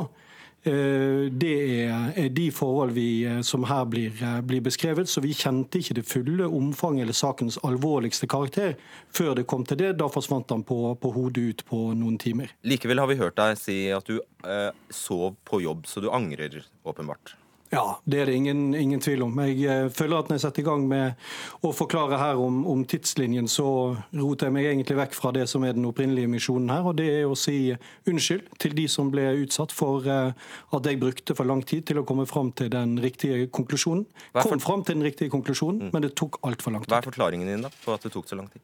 [0.64, 1.52] eh, det
[1.90, 5.08] er de forhold vi, eh, som her blir, eh, blir beskrevet.
[5.12, 8.76] Så vi kjente ikke det fulle omfanget eller sakens alvorligste karakter
[9.12, 9.98] før det kom til det.
[9.98, 12.48] Da forsvant han på, på hodet ut på noen timer.
[12.64, 16.62] Likevel har vi hørt deg si at du eh, sov på jobb, så du angrer
[16.84, 17.36] åpenbart.
[17.72, 19.38] Ja, det er det ingen, ingen tvil om.
[19.48, 22.84] Jeg eh, føler at når jeg setter i gang med å forklare her om, om
[22.88, 23.66] tidslinjen, så
[24.14, 26.84] roter jeg meg egentlig vekk fra det som er den opprinnelige misjonen her.
[26.86, 27.72] Og det er å si
[28.10, 32.02] unnskyld til de som ble utsatt for eh, at jeg brukte for lang tid til
[32.02, 34.06] å komme fram til den riktige konklusjonen.
[34.36, 36.92] Kom fram til den riktige konklusjonen, men det tok altfor lang tid.
[36.92, 38.62] Hva er forklaringen din da, på at det tok så lang tid?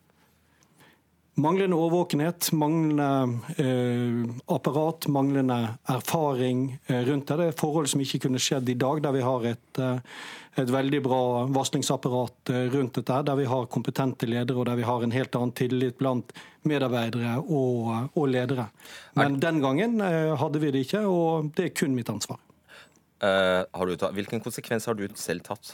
[1.40, 7.36] Manglende årvåkenhet, manglende eh, apparat, manglende erfaring eh, rundt det.
[7.36, 10.18] Det er forhold som ikke kunne skjedd i dag, der vi har et, eh,
[10.60, 11.22] et veldig bra
[11.54, 13.20] varslingsapparat rundt dette.
[13.30, 16.34] Der vi har kompetente ledere og der vi har en helt annen tillit blant
[16.68, 18.68] medarbeidere og, og ledere.
[19.16, 22.42] Men den gangen hadde vi det ikke, og det er kun mitt ansvar.
[23.20, 25.72] Uh, hvilken konsekvens har du selv tatt?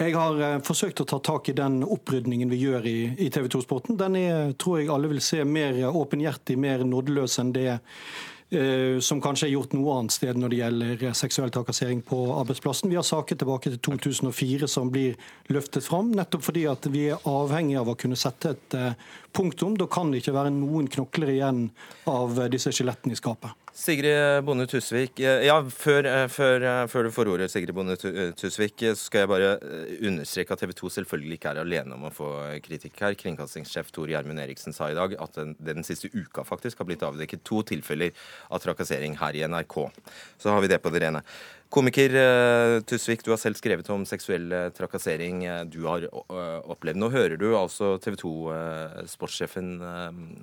[0.00, 3.50] Jeg har eh, forsøkt å ta tak i den opprydningen vi gjør i, i TV
[3.52, 3.98] 2-sporten.
[4.00, 9.20] Den er, tror jeg alle vil se mer åpenhjertig, mer nådeløs enn det eh, som
[9.20, 12.88] kanskje er gjort noe annet sted når det gjelder eh, seksuell trakassering på arbeidsplassen.
[12.88, 15.20] Vi har saker tilbake til 2004 som blir
[15.52, 19.76] løftet fram, nettopp fordi at vi er avhengig av å kunne sette et eh, punktum.
[19.76, 21.66] Da kan det ikke være noen knokler igjen
[22.08, 23.52] av disse skjelettene i skapet.
[23.80, 25.20] Sigrid Bonde Tusvik.
[25.20, 28.82] eh, Ja, før, eh, før, eh, før du får ordet, Sigrid Bonde Tu- eh, Tusvik,
[28.82, 32.02] eh, så skal jeg bare eh, understreke at TV 2 selvfølgelig ikke er alene om
[32.04, 33.14] å få kritikk her.
[33.14, 37.00] Kringkastingssjef Tor Gjermund Eriksen sa i dag at det den siste uka faktisk har blitt
[37.00, 38.12] avdekket to tilfeller
[38.50, 39.90] av trakassering her i NRK.
[40.38, 41.22] Så har vi det på det rene.
[41.70, 46.98] Komiker eh, Tusvik, du har selv skrevet om seksuell eh, trakassering eh, du har opplevd.
[46.98, 49.76] Nå hører du altså TV 2-sportssjefen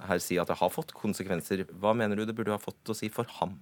[0.07, 1.65] her si at det har fått konsekvenser.
[1.83, 3.57] Hva mener du det burde ha fått å si for ham?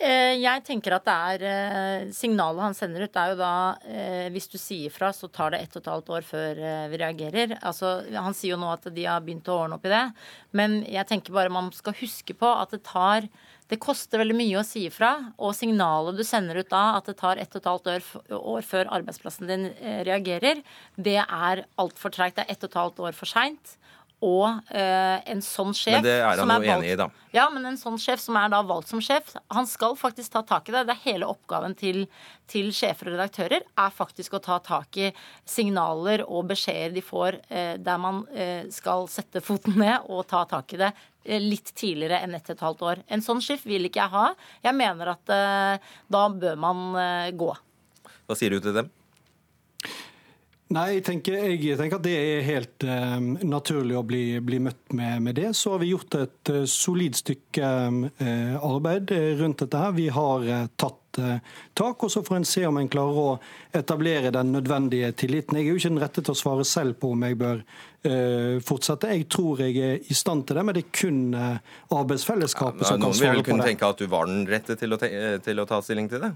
[0.00, 3.52] Eh, Jeg tenker at det er eh, Signalet han sender ut, er jo da
[3.84, 7.00] eh, Hvis du sier fra, så tar det ett og et halvt år før vi
[7.02, 7.58] reagerer.
[7.60, 10.04] Altså, Han sier jo nå at de har begynt å ordne opp i det.
[10.56, 13.28] Men jeg tenker bare man skal huske på at det tar
[13.70, 15.12] Det koster veldig mye å si ifra.
[15.38, 18.08] Og signalet du sender ut da, at det tar ett og et halvt år,
[18.40, 19.68] år før arbeidsplassen din
[20.08, 20.64] reagerer,
[20.96, 22.40] det er altfor treigt.
[22.40, 23.76] Det er ett og et halvt år for seint.
[24.20, 27.06] Og eh, en sånn sjef Men det er han som jo valgt- enig i, da.
[27.32, 30.42] ja, men en sånn sjef som er da valgt som sjef, han skal faktisk ta
[30.44, 30.82] tak i det.
[30.90, 32.02] Det er hele oppgaven til,
[32.50, 35.08] til sjefer og redaktører er faktisk å ta tak i
[35.48, 40.44] signaler og beskjeder de får eh, der man eh, skal sette foten ned og ta
[40.50, 40.92] tak i det
[41.40, 43.02] litt tidligere enn ett og et halvt år.
[43.08, 44.28] En sånn sjef vil ikke jeg ha.
[44.64, 45.32] Jeg mener at
[46.08, 46.96] da bør man
[47.36, 47.50] gå.
[48.24, 48.88] Hva sier du til dem?
[50.70, 54.92] Nei, jeg tenker, jeg tenker at det er helt eh, naturlig å bli, bli møtt
[54.94, 55.48] med, med det.
[55.58, 57.70] Så har vi gjort et uh, solid stykke
[58.22, 59.80] eh, arbeid eh, rundt dette.
[59.82, 59.96] her.
[59.96, 61.40] Vi har eh, tatt eh,
[61.74, 63.32] tak, og så får en se om en klarer å
[63.80, 65.58] etablere den nødvendige tilliten.
[65.58, 67.64] Jeg er jo ikke den rette til å svare selv på om jeg bør
[68.64, 69.10] fortsette.
[69.12, 73.02] Jeg tror jeg er i stand til det, men det er kun arbeidsfellesskapet Ja, som
[73.02, 73.26] kan noen vil det.
[73.26, 75.00] vel vil kunne tenke at du var den rette til å,
[75.44, 76.30] til å ta stilling til det?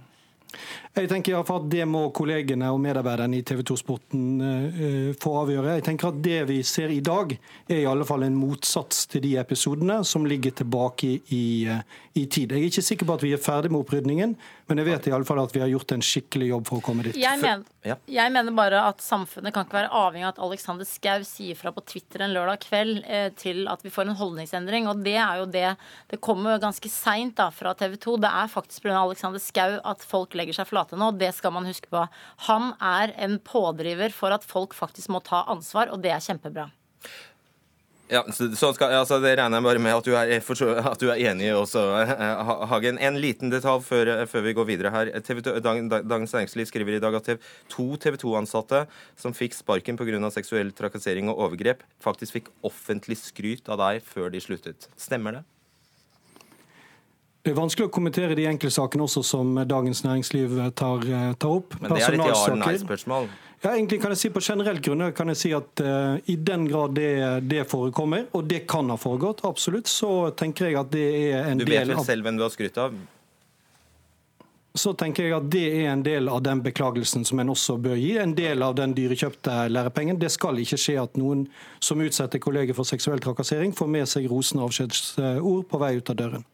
[0.94, 5.74] Jeg tenker at Det må kollegene og medarbeiderne i TV 2-sporten eh, få avgjøre.
[5.80, 7.34] Jeg tenker at Det vi ser i dag,
[7.66, 11.82] er i alle fall en motsats til de episodene som ligger tilbake i, i, eh,
[12.14, 12.54] i tid.
[12.54, 14.36] Jeg er ikke sikker på at vi er ferdig med opprydningen,
[14.70, 16.84] men jeg vet i alle fall at vi har gjort en skikkelig jobb for å
[16.86, 17.18] komme dit.
[17.18, 21.26] Jeg, men, jeg mener bare at samfunnet kan ikke være avhengig av at Alexander Schou
[21.26, 24.86] sier fra på Twitter en lørdag kveld eh, til at vi får en holdningsendring.
[24.92, 25.74] Og det er jo det
[26.10, 28.16] Det kommer jo ganske seint fra TV 2.
[28.22, 29.02] Det er faktisk pga.
[29.02, 31.18] Alexander Schou at folk legger seg flate nå.
[31.18, 32.08] Det skal man huske på.
[32.48, 36.68] Han er en pådriver for at folk faktisk må ta ansvar, og det er kjempebra.
[38.12, 40.28] Ja, så, skal, altså, Det regner jeg bare med at du er,
[40.92, 42.98] at du er enig i også, eh, Hagen.
[43.00, 45.10] En liten detalj før, før vi går videre her.
[45.24, 47.40] TV 2, Dag- Dag- Dagens Næringsliv skriver i dag at
[47.72, 50.30] to TV 2-ansatte som fikk sparken pga.
[50.30, 54.88] seksuell trakassering og overgrep, faktisk fikk offentlig skryt av deg før de sluttet.
[54.98, 55.44] Stemmer det?
[57.44, 61.02] Det er vanskelig å kommentere de enkeltsakene også som Dagens Næringsliv tar,
[61.36, 61.74] tar opp.
[61.80, 63.28] Men det er litt ja-nei-spørsmål?
[63.64, 66.66] Ja, egentlig kan jeg si På generelt grunnlag kan jeg si at uh, i den
[66.68, 67.10] grad det,
[67.48, 71.60] det, forekommer, og det kan ha foregått, absolutt, så tenker jeg at det er en
[71.60, 72.96] del av Du vet vel selv hvem du har skrytt av?
[74.74, 77.94] Så tenker jeg at det er en del av den beklagelsen som en også bør
[77.94, 78.16] gi.
[78.18, 80.18] En del av den dyrekjøpte lærepengen.
[80.18, 81.44] Det skal ikke skje at noen
[81.78, 86.18] som utsetter kolleger for seksuell trakassering, får med seg rosende avskjedsord på vei ut av
[86.18, 86.48] døren.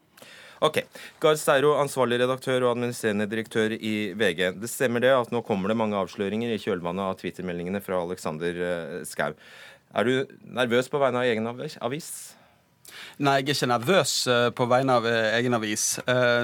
[0.61, 0.77] Ok.
[1.19, 4.59] Gard Steiro, ansvarlig redaktør og administrerende direktør i VG.
[4.61, 8.59] Det stemmer det at nå kommer det mange avsløringer i kjølvannet av Twitter-meldingene fra Alexander
[8.67, 9.33] eh, Skau.
[9.97, 11.49] Er du nervøs på vegne av egen
[11.81, 12.11] avis?
[13.17, 15.87] Nei, jeg er ikke nervøs eh, på vegne av eh, egen avis.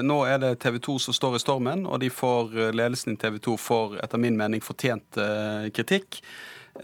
[0.02, 3.38] Nå er det TV 2 som står i stormen, og de får, ledelsen i TV
[3.46, 5.22] 2 får etter min mening fortjent
[5.78, 6.24] kritikk.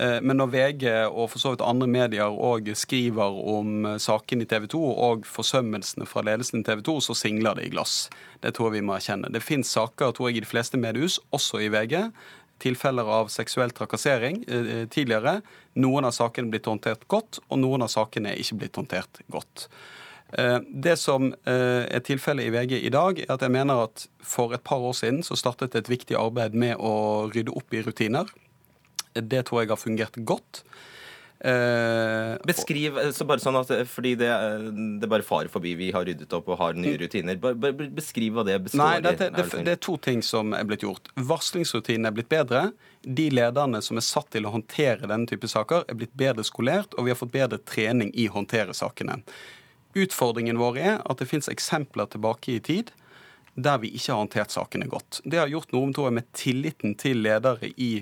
[0.00, 4.42] Eh, men når VG og for så vidt andre medier òg skriver om eh, saken
[4.42, 8.08] i TV 2 og forsømmelsene fra ledelsen i TV 2, så singler det i glass.
[8.42, 9.30] Det tror jeg vi må erkjenne.
[9.32, 12.00] Det fins saker tror jeg, i de fleste mediehus, også i VG,
[12.62, 15.40] tilfeller av seksuell trakassering eh, tidligere.
[15.78, 19.22] Noen av sakene er blitt håndtert godt, og noen av sakene er ikke blitt håndtert
[19.30, 19.68] godt.
[20.34, 24.64] Det som er tilfellet i VG i dag, er at jeg mener at for et
[24.66, 28.32] par år siden så startet et viktig arbeid med å rydde opp i rutiner.
[29.14, 30.64] Det tror jeg har fungert godt.
[31.44, 34.30] Eh, Beskriv så bare sånn at Fordi det,
[34.96, 35.74] det er bare farer forbi.
[35.76, 37.36] Vi har ryddet opp og har nye rutiner.
[37.92, 40.86] Beskriv hva det består Nei, dette, det, det, det, er to ting som er blitt
[40.86, 41.10] gjort.
[41.20, 42.68] Varslingsrutinene er blitt bedre.
[43.04, 46.96] De lederne som er satt til å håndtere denne type saker, er blitt bedre skolert,
[46.96, 49.20] og vi har fått bedre trening i å håndtere sakene.
[49.94, 52.94] Utfordringen vår er at det fins eksempler tilbake i tid
[53.54, 55.20] der vi ikke har håndtert sakene godt.
[55.22, 57.92] Det har gjort noe med tilliten til ledere i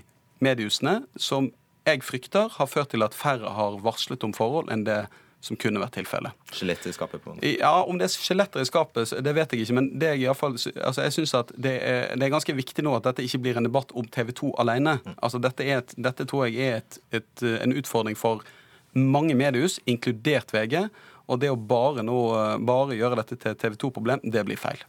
[0.43, 1.51] mediehusene, som
[1.87, 5.05] jeg frykter har ført til at færre har varslet om forhold enn det
[5.43, 6.37] som kunne vært tilfellet.
[6.55, 7.23] Skjeletter i skapet?
[7.25, 9.75] på Ja, Om det er skjeletter i skapet, det vet jeg ikke.
[9.75, 12.85] Men det er i fall, altså jeg synes at det er, det er, ganske viktig
[12.87, 15.01] nå at dette ikke blir en debatt om TV 2 alene.
[15.03, 15.17] Mm.
[15.19, 18.47] Altså dette, et, dette tror jeg er et, et, en utfordring for
[18.95, 20.87] mange mediehus, inkludert VG.
[21.31, 22.19] Og det å bare, nå,
[22.67, 24.83] bare gjøre dette til TV 2-problem, det blir feil.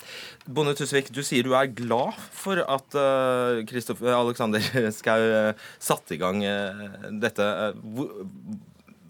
[0.48, 4.64] Bonde Tusvik, du sier du er glad for at uh, Alexander
[4.98, 7.48] Schou uh, satte i gang uh, dette.
[7.84, 8.14] Hvor,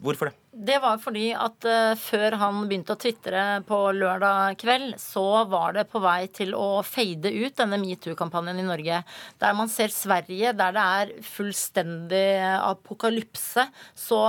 [0.04, 0.43] hvorfor det?
[0.54, 5.74] Det var fordi at uh, før han begynte å tvitre på lørdag kveld, så var
[5.74, 9.00] det på vei til å fade ut denne metoo-kampanjen i Norge.
[9.42, 12.28] Der man ser Sverige, der det er fullstendig
[12.60, 13.66] apokalypse,
[13.98, 14.20] så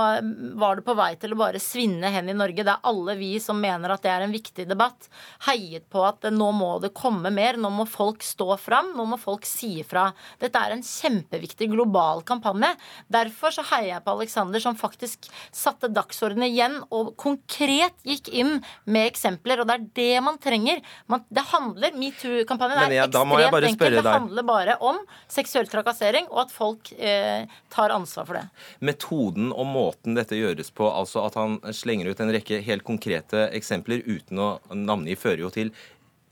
[0.57, 2.65] var det på vei til å bare svinne hen i Norge.
[2.65, 5.05] Det er alle vi som mener at det er en viktig debatt,
[5.45, 7.61] heiet på at nå må det komme mer.
[7.61, 8.95] Nå må folk stå fram.
[8.97, 10.07] Nå må folk si ifra.
[10.41, 12.73] Dette er en kjempeviktig global kampanje.
[13.13, 18.29] Derfor så heier jeg på Alexander, som faktisk satte dagsordenen dagsordenen igjen og konkret gikk
[18.31, 19.61] inn med eksempler.
[19.61, 20.81] Og det er det man trenger.
[21.07, 23.97] Man, det handler, Metoo-kampanjen er ekstremt enkel.
[23.99, 28.45] Det handler bare om seksuell trakassering, og at folk eh, tar ansvar for det.
[28.79, 33.49] Metoden og måten dette gjøres på, altså at han slenger ut en rekke helt konkrete
[33.55, 35.73] eksempler uten å navngi, fører jo til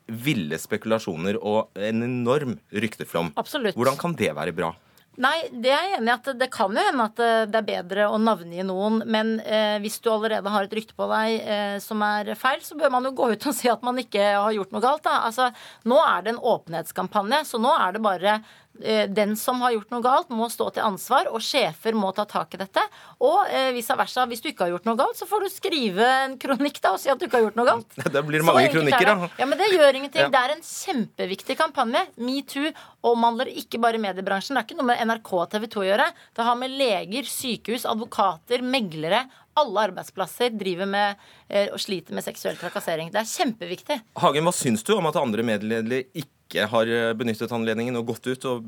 [0.03, 3.31] ville spekulasjoner og en enorm rykteflom.
[3.39, 3.77] Absolutt.
[3.77, 4.73] Hvordan kan det være bra?
[5.21, 7.19] Nei, det er jeg enig i at det kan jo hende at
[7.51, 9.03] det er bedre å navngi noen.
[9.05, 12.77] Men eh, hvis du allerede har et rykte på deg eh, som er feil, så
[12.79, 15.05] bør man jo gå ut og si at man ikke har gjort noe galt.
[15.05, 15.19] Da.
[15.29, 15.51] Altså,
[15.85, 19.91] nå er det en åpenhetskampanje, så nå er det bare Eh, den som har gjort
[19.93, 22.81] noe galt, må stå til ansvar, og sjefer må ta tak i dette.
[23.23, 24.25] Og eh, vice versa.
[24.29, 27.01] Hvis du ikke har gjort noe galt, så får du skrive en kronikk da, og
[27.03, 27.99] si at du ikke har gjort noe galt.
[28.13, 29.29] Da blir det mange kronikker, da.
[29.41, 30.25] Ja, men det gjør ingenting.
[30.25, 30.31] Ja.
[30.33, 32.03] Det er en kjempeviktig kampanje.
[32.21, 32.73] Metoo
[33.13, 34.57] omhandler ikke bare mediebransjen.
[34.57, 36.09] Det er ikke noe med NRK og TV 2 å gjøre.
[36.33, 39.23] Det har med leger, sykehus, advokater, meglere
[39.59, 43.11] alle arbeidsplasser driver med eh, og sliter med seksuell trakassering.
[43.13, 43.99] Det er kjempeviktig.
[44.21, 48.13] Hagen, hva syns du om at andre medieledere ikke ikke har eh, benyttet anledningen og
[48.13, 48.67] gått ut og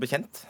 [0.00, 0.46] bekjent?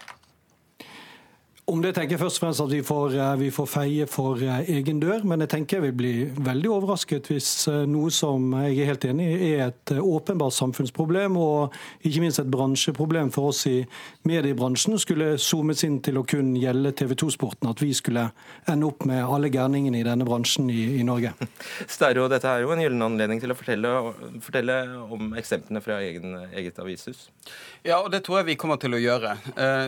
[1.66, 4.38] Om det tenker jeg først og fremst at vi får, eh, vi får, feie for
[4.38, 5.24] eh, egen dør.
[5.26, 6.12] Men jeg tenker jeg vil bli
[6.46, 11.35] veldig overrasket hvis eh, noe som jeg er helt enig i er et åpenbart samfunnsproblem,
[11.35, 11.74] og
[12.07, 13.81] ikke minst et bransjeproblem for oss i
[14.31, 17.72] mediebransjen, skulle zoomes inn til å kun gjelde TV 2-sporten.
[17.74, 18.29] At vi skulle
[18.70, 21.35] ende opp med alle gærningene i denne bransjen i, i Norge.
[21.96, 23.96] Sterro, dette er jo en gyllen anledning til å fortelle,
[24.38, 24.79] fortelle
[25.18, 27.26] om eksemplene fra egen, eget avishus.
[27.87, 29.37] Ja, og det tror jeg vi kommer til å gjøre.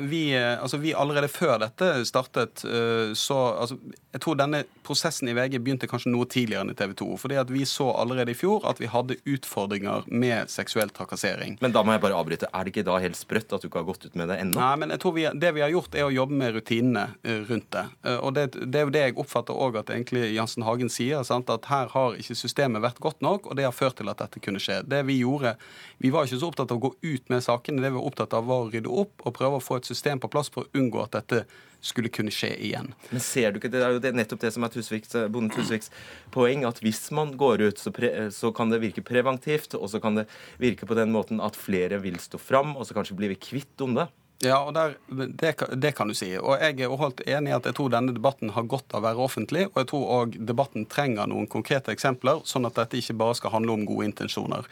[0.06, 3.78] Vi, altså vi allerede før dette startet, eh, så altså,
[4.12, 7.08] Jeg tror denne prosessen i VG begynte kanskje noe tidligere enn i TV 2.
[7.20, 11.58] fordi at vi så allerede i fjor at vi hadde utfordringer med seksuell trakassering.
[11.60, 12.48] Men da må jeg bare avbryte.
[12.54, 14.56] Er det ikke da helt sprøtt at du ikke har gått ut med det ennå?
[14.58, 17.42] Nei, men jeg tror vi, det vi har gjort, er å jobbe med rutinene eh,
[17.50, 17.84] rundt det.
[18.04, 21.22] Eh, Og det, det er jo det jeg oppfatter òg at egentlig Jansen Hagen sier.
[21.28, 21.50] Sant?
[21.52, 24.40] At her har ikke systemet vært godt nok, og det har ført til at dette
[24.44, 24.80] kunne skje.
[24.88, 25.56] Det Vi gjorde,
[25.98, 27.84] vi var ikke så opptatt av å gå ut med sakene.
[27.88, 30.20] Det vi var opptatt av var å rydde opp og prøve å få et system
[30.20, 31.38] på plass for å unngå at dette
[31.80, 32.90] skulle kunne skje igjen.
[33.08, 35.88] Men ser du ikke, Det er jo nettopp det som er Tusviks, Bonde Tusviks
[36.34, 40.02] poeng, at hvis man går ut, så, pre, så kan det virke preventivt, og så
[40.04, 40.26] kan det
[40.60, 43.80] virke på den måten at flere vil stå fram, og så kanskje blir vi kvitt
[43.80, 44.04] onde.
[44.44, 46.28] Ja, og der, det, det kan du si.
[46.38, 49.06] Og jeg er holdt enig i at jeg tror denne debatten har godt av å
[49.08, 53.18] være offentlig, og jeg tror òg debatten trenger noen konkrete eksempler, sånn at dette ikke
[53.18, 54.68] bare skal handle om gode intensjoner.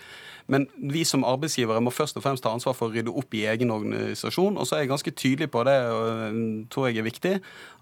[0.47, 3.43] Men vi som arbeidsgivere må først og fremst ta ansvar for å rydde opp i
[3.51, 4.55] egen organisasjon.
[4.55, 6.39] Og så er jeg ganske tydelig på det, og øh,
[6.71, 7.35] tror jeg er viktig,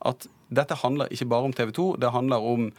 [0.09, 2.70] at dette handler ikke bare om TV 2, det handler om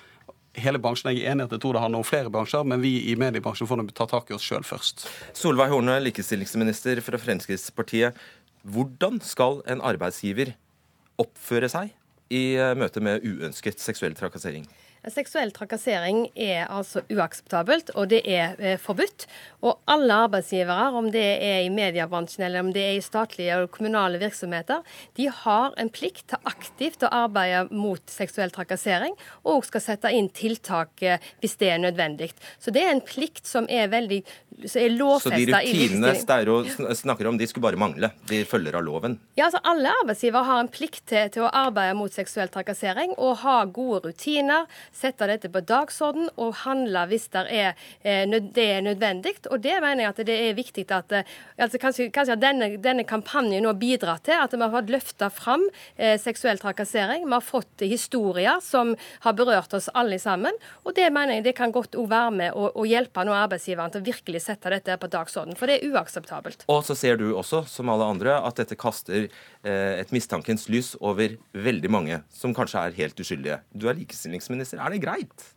[0.62, 1.12] hele bransjen.
[1.14, 3.16] Jeg er enig i at jeg tror det handler om flere bransjer, men vi i
[3.20, 5.06] mediebransjen får ta tak i oss sjøl først.
[5.38, 8.18] Solveig Horne, likestillingsminister fra Fremskrittspartiet.
[8.66, 10.56] Hvordan skal en arbeidsgiver
[11.22, 11.92] oppføre seg
[12.34, 14.66] i eh, møte med uønsket seksuell trakassering?
[15.14, 19.28] Seksuell trakassering er altså uakseptabelt, og det er eh, forbudt.
[19.66, 23.70] Og alle arbeidsgivere, om det er i mediebransjen eller om det er i statlige og
[23.76, 24.82] kommunale virksomheter,
[25.18, 29.14] de har en plikt til aktivt å arbeide mot seksuell trakassering,
[29.46, 32.32] og skal sette inn tiltak eh, hvis det er nødvendig.
[32.60, 34.24] Så det er en plikt som er veldig
[34.56, 36.16] som er Så de rutinene.
[36.16, 36.64] Steiro
[36.96, 38.12] snakker om, de skulle bare mangle.
[38.30, 39.18] De følger av loven.
[39.36, 43.42] Ja, altså Alle arbeidsgivere har en plikt til, til å arbeide mot seksuell trakassering og
[43.44, 48.84] ha gode rutiner, sette dette på dagsorden og handle hvis det er, eh, det er
[48.86, 49.36] nødvendig.
[49.52, 52.70] Og det mener jeg at det er viktig at eh, altså Kanskje, kanskje at denne,
[52.82, 55.66] denne kampanjen nå bidrar til at vi har fått løfta fram
[55.98, 57.26] eh, seksuell trakassering.
[57.28, 60.56] Vi har fått historier som har berørt oss alle sammen.
[60.86, 63.94] Og det mener jeg det kan godt òg være med å, å hjelpe nå arbeidsgiveren
[63.94, 66.66] til å virkelig sette dette på dagsorden, for det er uakseptabelt.
[66.72, 69.28] Og så ser du også, som alle andre, at dette kaster
[69.66, 73.58] et mistankens lys over veldig mange som kanskje er helt uskyldige.
[73.74, 74.82] Du er likestillingsminister.
[74.86, 75.55] Er det greit?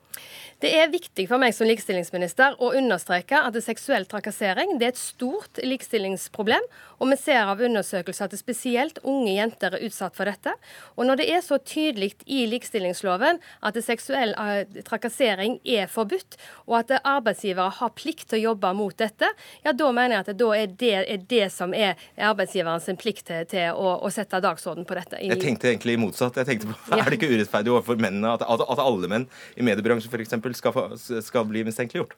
[0.59, 4.99] Det er viktig for meg som likestillingsminister å understreke at seksuell trakassering det er et
[4.99, 6.65] stort likestillingsproblem.
[6.99, 10.51] Og vi ser av undersøkelser at spesielt unge jenter er utsatt for dette.
[10.99, 16.35] Og når det er så tydelig i likestillingsloven at seksuell eh, trakassering er forbudt,
[16.67, 19.31] og at arbeidsgivere har plikt til å jobbe mot dette,
[19.63, 23.47] ja da mener jeg at da er det, er det som er arbeidsgiverens plikt til,
[23.55, 25.23] til å, å sette dagsorden på dette.
[25.23, 26.43] Jeg tenkte egentlig motsatt.
[26.43, 30.08] Jeg tenkte på, Er det ikke urettferdig overfor mennene at, at alle menn i mediebransjen
[30.16, 32.14] eksempel, skal, få, skal bli mistenkeliggjort?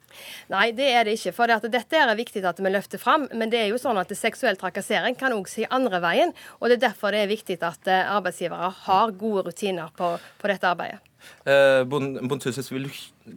[0.49, 1.33] Nei, det er det ikke.
[1.35, 3.27] For det dette er viktig at vi løfter fram.
[3.35, 6.31] Men det er jo sånn at seksuell trakassering kan òg si andre veien.
[6.61, 10.47] Og det er derfor det er viktig at eh, arbeidsgivere har gode rutiner på, på
[10.47, 11.03] dette arbeidet.
[11.45, 12.93] Eh, Bon- Bontusis, vil du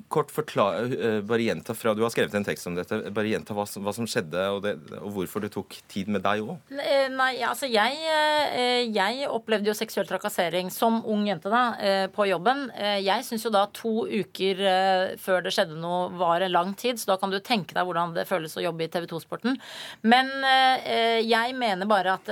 [0.08, 2.98] kort forklare, eh, bare gjenta fra Du har skrevet en tekst om dette.
[3.14, 6.44] Bare gjenta hva, hva som skjedde, og, det, og hvorfor det tok tid med deg
[6.44, 6.72] òg.
[6.74, 11.64] Eh, Nei, altså jeg, eh, jeg opplevde jo seksuell trakassering som ung jente da,
[12.14, 12.66] på jobben.
[13.02, 14.60] Jeg syns jo da to uker
[15.20, 18.14] før det skjedde noe var en lang tid, så da kan du tenke deg hvordan
[18.16, 19.58] det føles å jobbe i TV 2-sporten.
[20.06, 20.30] Men
[21.24, 22.30] jeg mener bare at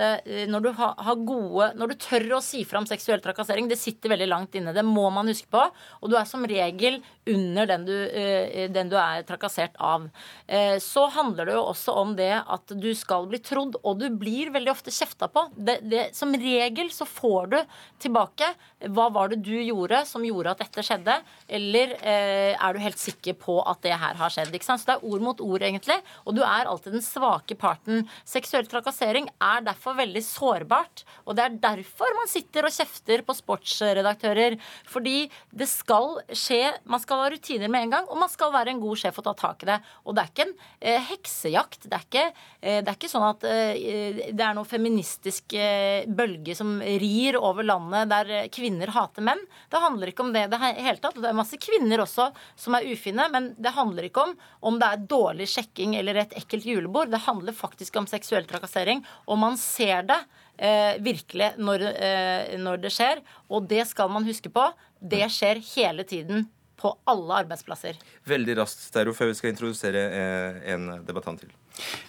[0.50, 4.12] når du har gode Når du tør å si fra om seksuell trakassering, det sitter
[4.12, 4.74] veldig langt inne.
[4.74, 5.62] Det må man huske på.
[6.02, 10.08] Og du er som regel under den du, eh, den du er trakassert av.
[10.46, 14.08] Eh, Så handler det jo også om det at du skal bli trodd, og du
[14.10, 15.46] blir veldig ofte kjefta på.
[15.56, 17.58] Det, det, som regel så får du
[17.98, 18.48] tilbake
[18.88, 22.98] hva var det du gjorde som gjorde at dette skjedde, eller eh, er du helt
[22.98, 24.52] sikker på at det her har skjedd.
[24.54, 24.82] Ikke sant?
[24.82, 28.06] Så det er ord mot ord, egentlig, og du er alltid den svake parten.
[28.28, 33.36] Seksuell trakassering er derfor veldig sårbart, og det er derfor man sitter og kjefter på
[33.38, 34.58] sportsredaktører.
[34.88, 38.74] Fordi det skal skje Man skal ha rutiner med en gang, og man skal være
[38.74, 39.78] en god sjef og ta tak i det.
[40.06, 41.88] Og det er ikke en eh, heksejakt.
[41.88, 42.26] Det er ikke,
[42.60, 47.38] eh, det er ikke sånn at eh, det er noe feministisk eh, bølge som rir
[47.40, 49.42] over landet der eh, kvinner hater menn.
[49.72, 51.16] Det handler ikke om det i det hele tatt.
[51.16, 54.78] Og det er masse kvinner også som er ufine, men det handler ikke om om
[54.78, 57.10] det er dårlig sjekking eller et ekkelt julebord.
[57.12, 60.18] Det handler faktisk om seksuell trakassering, og man ser det
[60.56, 63.22] eh, virkelig når, eh, når det skjer.
[63.50, 64.68] Og det skal man huske på.
[65.00, 66.46] Det skjer hele tiden
[66.82, 67.98] på alle arbeidsplasser.
[68.28, 71.54] Veldig raskt, Steiro, før vi skal introdusere eh, en debattant til.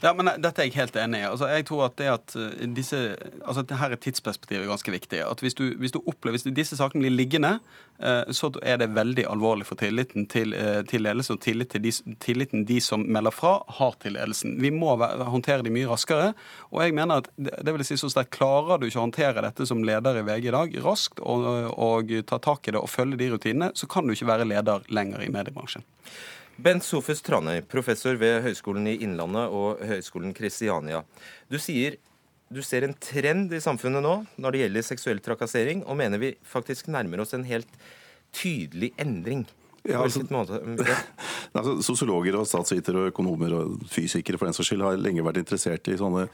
[0.03, 1.27] Ja, men Dette er jeg helt enig i.
[1.29, 2.99] Altså, jeg tror at det at eh, disse,
[3.41, 5.21] altså det her er tidsperspektivet ganske viktig.
[5.23, 7.53] At Hvis du, hvis du opplever, hvis disse sakene blir liggende,
[7.99, 11.85] eh, så er det veldig alvorlig for tilliten til, eh, til ledelsen og tillit til
[11.85, 14.57] de, tilliten de som melder fra, har til ledelsen.
[14.61, 16.33] Vi må håndtere de mye raskere.
[16.71, 19.67] Og jeg mener at det vil si så sterkt klarer du ikke å håndtere dette
[19.69, 21.47] som leder i VG i dag raskt og,
[21.79, 24.83] og ta tak i det og følge de rutinene, så kan du ikke være leder
[24.93, 25.85] lenger i mediebransjen.
[26.61, 31.01] Bent Sofus Tranøy, professor ved Høgskolen i Innlandet og Høgskolen Kristiania.
[31.49, 31.97] Du sier
[32.53, 36.35] du ser en trend i samfunnet nå når det gjelder seksuell trakassering, og mener vi
[36.45, 37.71] faktisk nærmer oss en helt
[38.35, 39.47] tydelig endring.
[39.83, 40.21] Ja, altså,
[41.57, 45.41] altså, sosiologer og statsvitere og økonomer og fysikere for den saks skyld har lenge vært
[45.41, 46.27] interessert i sånne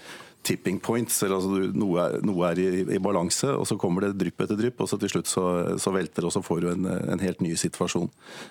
[0.43, 1.21] tipping points.
[1.23, 4.59] eller altså, Noe er, noe er i, i, balanse, og så kommer det drypp etter
[4.59, 5.45] drypp, og så til slutt så,
[5.81, 8.09] så velter det, og så får du en, en, helt ny situasjon.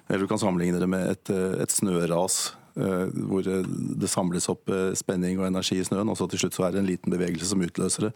[0.09, 1.35] Eller Du kan sammenligne det med et,
[1.65, 2.41] et snøras
[2.81, 6.59] uh, hvor det samles opp uh, spenning og energi i snøen, og så til slutt
[6.59, 8.13] så er det en liten bevegelse som utløser det.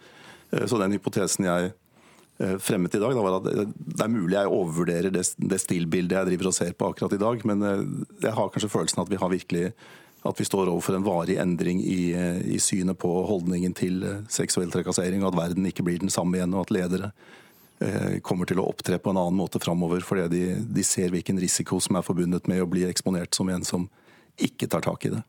[0.52, 1.72] Uh, så den hypotesen jeg
[2.42, 6.16] Eh, fremmet i dag, da, var at det er mulig jeg overvurderer det, det stillbildet
[6.16, 7.82] jeg driver og ser på akkurat i dag, men eh,
[8.24, 9.66] jeg har kanskje følelsen at vi har virkelig
[10.22, 14.70] at vi står overfor en varig endring i, eh, i synet på holdningen til seksuell
[14.70, 17.14] trakassering, og at verden ikke blir den samme igjen, og at ledere
[18.22, 21.80] kommer til å opptre på en annen måte framover fordi de, de ser hvilken risiko
[21.82, 23.88] som er forbundet med å bli eksponert som en som
[24.38, 25.24] ikke tar tak i det.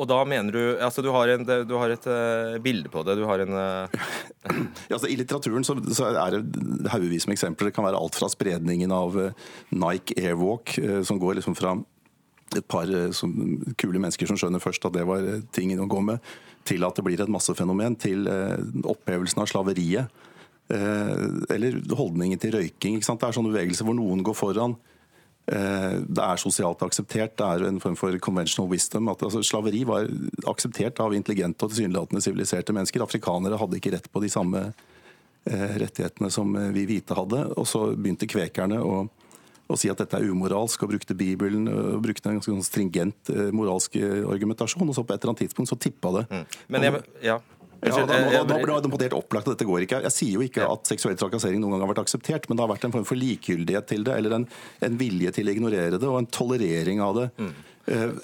[0.00, 3.16] Og da mener du Altså, du har, en, du har et uh, bilde på det.
[3.18, 4.02] Du har en uh...
[4.88, 7.70] ja, altså, I litteraturen så, så er det haugevis med eksempler.
[7.70, 10.74] Det kan være alt fra spredningen av uh, Nike Airwalk,
[11.06, 11.76] som går liksom fra
[12.58, 13.32] et par som,
[13.80, 16.22] kule mennesker som skjønner først at det var ting å gå med,
[16.68, 18.28] til at det blir et massefenomen, til
[18.86, 20.22] opphevelsen av slaveriet.
[20.72, 23.00] Eller holdningen til røyking.
[23.02, 24.76] Det er sånne bevegelser hvor noen går foran
[25.46, 27.34] Eh, det er sosialt akseptert.
[27.38, 29.10] Det er en form for conventional wisdom.
[29.10, 30.06] At, altså, slaveri var
[30.48, 33.02] akseptert av intelligente og tilsynelatende siviliserte mennesker.
[33.02, 37.44] Afrikanere hadde ikke rett på de samme eh, rettighetene som eh, vi hvite hadde.
[37.56, 39.02] Og så begynte kvekerne å,
[39.74, 43.32] å si at dette er umoralsk, og brukte Bibelen og brukte en ganske sånn stringent
[43.54, 44.86] moralsk argumentasjon.
[44.88, 46.28] Og så på et eller annet tidspunkt så tippa det.
[46.30, 46.46] Mm.
[46.74, 47.40] Men jeg, ja.
[47.82, 49.98] Ja, da, da, da, ble det helt opplagt at dette går ikke.
[50.04, 52.70] Jeg sier jo ikke at seksuell trakassering noen gang har vært akseptert, men det har
[52.70, 54.44] vært en form for likegyldighet til det, eller en,
[54.86, 57.28] en vilje til å ignorere det, og en tolerering av det.
[57.42, 57.52] Mm.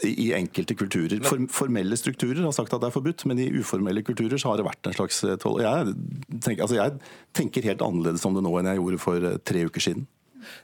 [0.07, 1.25] I enkelte kulturer.
[1.51, 4.69] formelle strukturer har sagt at det er forbudt, men i uformelle kulturer så har det
[4.69, 5.97] vært en slags eh, jeg
[6.45, 6.95] tenker, altså jeg
[7.35, 10.07] tenker helt annerledes om det nå enn jeg gjorde for tre uker siden.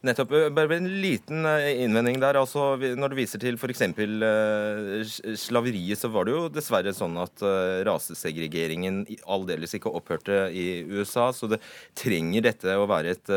[0.06, 0.32] Nettopp.
[0.32, 2.38] Eh, bare en liten eh, innvending der.
[2.40, 3.84] altså Når du viser til f.eks.
[3.94, 10.84] Uh, slaveriet, så var det jo dessverre sånn at uh, rasesegregeringen aldeles ikke opphørte i
[10.90, 11.30] USA.
[11.34, 11.62] Så det
[11.98, 13.32] trenger dette å være et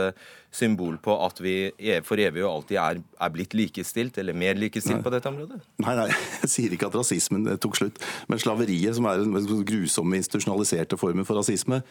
[0.58, 4.58] symbol på at vi e, for evig og alltid er, er blitt likestilt, eller mer
[4.60, 5.06] likestilt nei.
[5.06, 5.60] på dette området?
[5.84, 6.08] Nei, nei,
[6.42, 8.02] jeg sier ikke at rasismen tok slutt.
[8.32, 11.82] Men slaveriet, som er den grusomme institusjonaliserte formen for rasisme,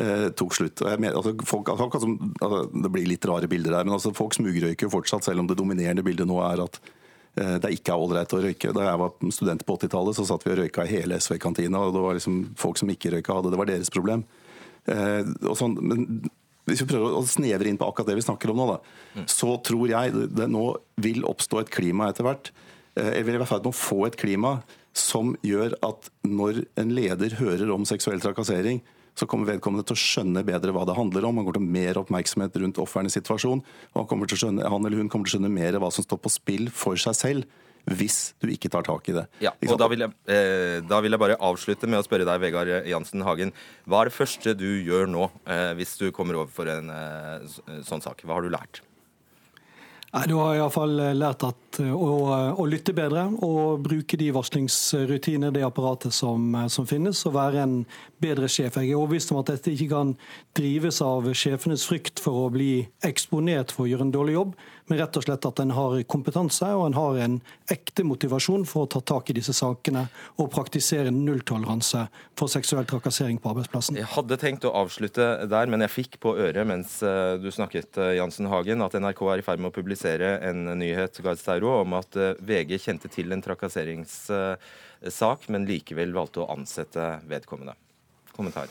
[0.00, 0.84] eh, tok slutt.
[0.96, 2.12] Mener, altså, folk, altså,
[2.42, 5.58] altså, det blir litt rare bilder der, men altså, folk smugrøyker fortsatt, selv om det
[5.58, 8.74] dominerende bildet nå er at eh, det ikke er ålreit å røyke.
[8.76, 11.84] Da jeg var student på 80-tallet, så satt vi og røyka i hele SV-kantina.
[11.86, 14.26] og det var liksom Folk som ikke røyka, hadde det var deres problem.
[14.86, 15.22] Eh,
[15.58, 16.10] sånn, men
[16.66, 18.78] hvis vi prøver å snevre inn på akkurat det vi snakker om nå, da,
[19.20, 19.28] mm.
[19.30, 20.66] så tror jeg det nå
[21.02, 22.50] vil oppstå et klima etter hvert.
[22.98, 24.58] Eh, jeg vil i hvert fall nå få et klima
[24.96, 28.80] som gjør at når en leder hører om seksuell trakassering,
[29.16, 31.38] så kommer vedkommende til å skjønne bedre hva det handler om.
[31.38, 33.62] Han kommer til å mer oppmerksomhet rundt ofrenes situasjon.
[33.94, 36.32] og han, skjønne, han, eller hun kommer til å skjønne mer hva som står på
[36.34, 39.26] spill for seg selv hvis du ikke tar tak i det.
[39.44, 42.42] Ja, og da vil, jeg, eh, da vil, jeg, bare avslutte med å spørre deg,
[42.42, 43.54] Vegard Jansen Hagen.
[43.86, 47.80] Hva er det første du gjør nå, eh, hvis du kommer over for en eh,
[47.86, 48.26] sånn sak?
[48.26, 48.82] Hva har du lært?
[50.16, 54.30] Nei, Du har iallfall eh, lært at, eh, å, å, lytte bedre og bruke de
[54.32, 57.74] varslingsrutiner, det apparatet som, eh, som, finnes, og være en
[58.22, 58.78] bedre sjef.
[58.80, 60.14] Jeg er overbevist om at dette ikke kan
[60.56, 64.56] drives av sjefenes frykt for å bli eksponert for å gjøre en dårlig jobb,
[64.86, 67.38] men rett og slett at en har kompetanse og en har en
[67.72, 70.06] ekte motivasjon for å ta tak i disse sakene
[70.38, 72.06] og praktisere nulltoleranse
[72.38, 73.98] for seksuell trakassering på arbeidsplassen.
[73.98, 76.98] Jeg hadde tenkt å avslutte der, men jeg fikk på øret mens
[77.42, 81.20] du snakket, Jansen Hagen, at NRK er i ferd med å publisere en nyhet
[81.66, 87.74] om at eh, VG kjente til en trakasseringssak, men likevel valgte å ansette vedkommende.
[88.36, 88.68] Kommentar.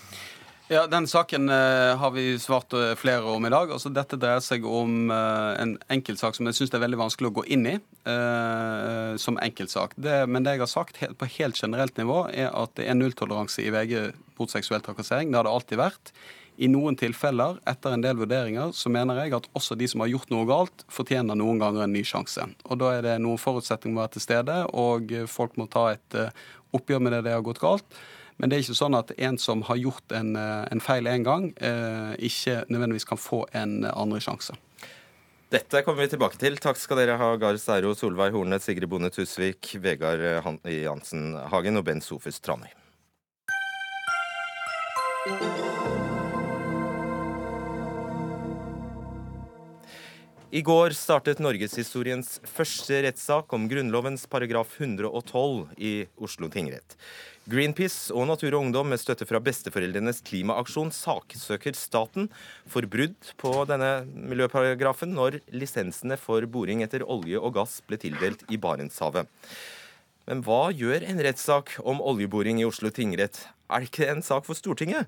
[0.68, 3.70] Ja, Den saken uh, har vi svart uh, flere om i dag.
[3.70, 7.36] Altså, dette dreier seg om uh, en enkeltsak som jeg syns er veldig vanskelig å
[7.42, 7.76] gå inn i
[9.18, 9.96] som enkeltsak.
[9.98, 13.64] Det, men det jeg har sagt på helt generelt nivå, er at det er nulltoleranse
[13.64, 15.32] i VG mot seksuell trakassering.
[15.32, 16.12] Det har det alltid vært.
[16.62, 20.12] I noen tilfeller, etter en del vurderinger, så mener jeg at også de som har
[20.12, 22.46] gjort noe galt, fortjener noen ganger en ny sjanse.
[22.70, 26.20] Og Da er det noen forutsetninger må være til stede, og folk må ta et
[26.76, 27.90] oppgjør med det det har gått galt.
[28.38, 31.50] Men det er ikke sånn at en som har gjort en, en feil én gang,
[31.56, 34.58] eh, ikke nødvendigvis kan få en andre sjanse.
[35.54, 36.58] Dette kommer vi tilbake til.
[36.60, 40.26] Takk skal dere ha, Gahr Steiro, Solveig Horne, Sigrid Bonde Tusvik, Vegard
[40.68, 42.74] Jansen Hagen og Ben Sofus Tranøy.
[50.56, 56.96] I går startet norgeshistoriens første rettssak om Grunnlovens paragraf 112 i Oslo tingrett.
[57.46, 62.26] Greenpeace og Natur og Ungdom med støtte fra besteforeldrenes klimaaksjon saksøker staten
[62.66, 68.42] for brudd på denne miljøparagrafen når lisensene for boring etter olje og gass ble tildelt
[68.50, 69.30] i Barentshavet.
[70.26, 73.44] Men hva gjør en rettssak om oljeboring i Oslo tingrett?
[73.70, 75.06] Er det ikke en sak for Stortinget?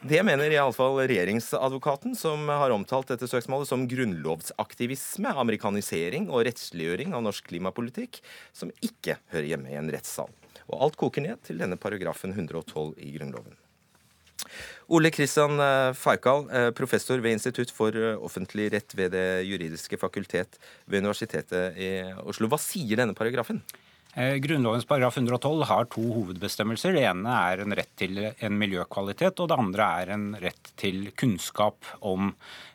[0.00, 7.28] Det mener iallfall regjeringsadvokaten, som har omtalt dette søksmålet som grunnlovsaktivisme, amerikanisering og rettsliggjøring av
[7.28, 8.22] norsk klimapolitikk,
[8.56, 10.32] som ikke hører hjemme i en rettssal.
[10.72, 13.56] Og alt koker ned til denne paragrafen 112 i Grunnloven.
[14.94, 15.58] Ole Kristian
[15.98, 21.78] Feikal, eh, professor ved Institutt for eh, offentlig rett ved Det juridiske fakultet ved Universitetet
[21.78, 21.90] i
[22.22, 22.50] Oslo.
[22.52, 23.62] Hva sier denne paragrafen?
[24.16, 26.94] Eh, Grunnlovens paragraf 112 har to hovedbestemmelser.
[26.96, 31.10] Det ene er en rett til en miljøkvalitet, og det andre er en rett til
[31.20, 32.30] kunnskap om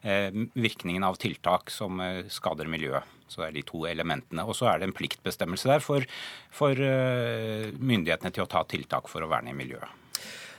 [0.06, 3.18] eh, virkningen av tiltak som eh, skader miljøet.
[3.32, 4.44] Så det er de to elementene.
[4.44, 6.06] Og så er det en pliktbestemmelse der for,
[6.52, 9.98] for myndighetene til å ta tiltak for å verne i miljøet.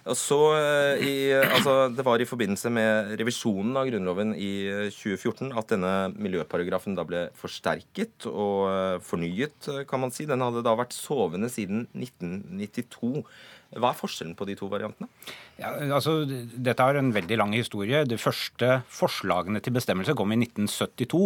[0.03, 5.71] Så, eh, i, altså, Det var i forbindelse med revisjonen av Grunnloven i 2014 at
[5.71, 10.27] denne miljøparagrafen da ble forsterket og eh, fornyet, kan man si.
[10.27, 13.23] Den hadde da vært sovende siden 1992.
[13.73, 15.09] Hva er forskjellen på de to variantene?
[15.61, 18.03] Ja, altså, dette har en veldig lang historie.
[18.09, 21.21] De første forslagene til bestemmelse kom i 1972.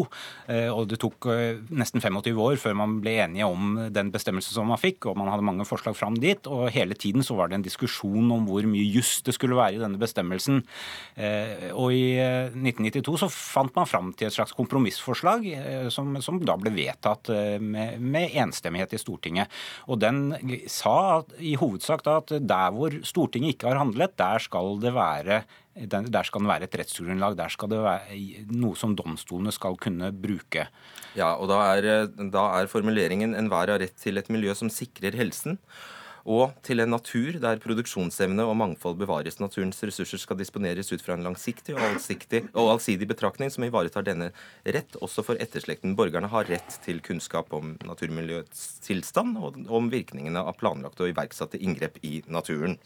[0.52, 4.54] Eh, og det tok eh, nesten 25 år før man ble enige om den bestemmelsen
[4.54, 5.08] som man fikk.
[5.10, 6.46] Og man hadde mange forslag fram dit.
[6.50, 9.78] Og hele tiden så var det en diskusjon om hvor mye juss det skulle være
[9.78, 10.62] i denne bestemmelsen.
[11.14, 15.46] Eh, og i 1992 så fant man fram til et slags kompromissforslag
[15.92, 17.30] som, som da ble vedtatt
[17.62, 19.52] med, med enstemmighet i Stortinget.
[19.90, 20.34] Og den
[20.70, 24.92] sa at, i hovedsak da at der hvor Stortinget ikke har handlet, der skal det
[24.96, 25.42] være
[25.76, 27.36] der skal det være et rettsgrunnlag.
[27.36, 30.64] Der skal det være noe som domstolene skal kunne bruke.
[31.16, 35.12] Ja, og Da er, da er formuleringen 'enhver har rett til et miljø som sikrer
[35.12, 35.58] helsen'
[36.26, 39.38] og til en natur der produksjonsevne og mangfold bevares.
[39.38, 44.06] Naturens ressurser skal disponeres ut fra en langsiktig og, allsiktig, og allsidig betraktning som ivaretar
[44.06, 44.32] denne
[44.66, 45.94] rett også for etterslekten.
[45.98, 51.62] Borgerne har rett til kunnskap om naturmiljøets tilstand og om virkningene av planlagte og iverksatte
[51.62, 52.76] inngrep i naturen.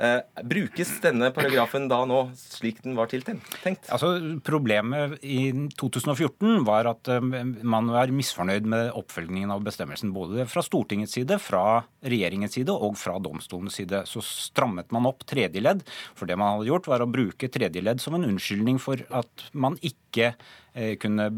[0.00, 3.50] Eh, brukes denne paragrafen da nå slik den var tiltenkt?
[3.92, 4.14] Altså,
[4.46, 10.14] problemet i 2014 var at eh, man var misfornøyd med oppfølgingen av bestemmelsen.
[10.16, 14.06] Både fra Stortingets side, fra regjeringens side og fra domstolens side.
[14.08, 15.84] Så strammet man opp tredje ledd.
[16.16, 19.50] For det man hadde gjort, var å bruke tredje ledd som en unnskyldning for at
[19.52, 21.28] man ikke eh, kunne,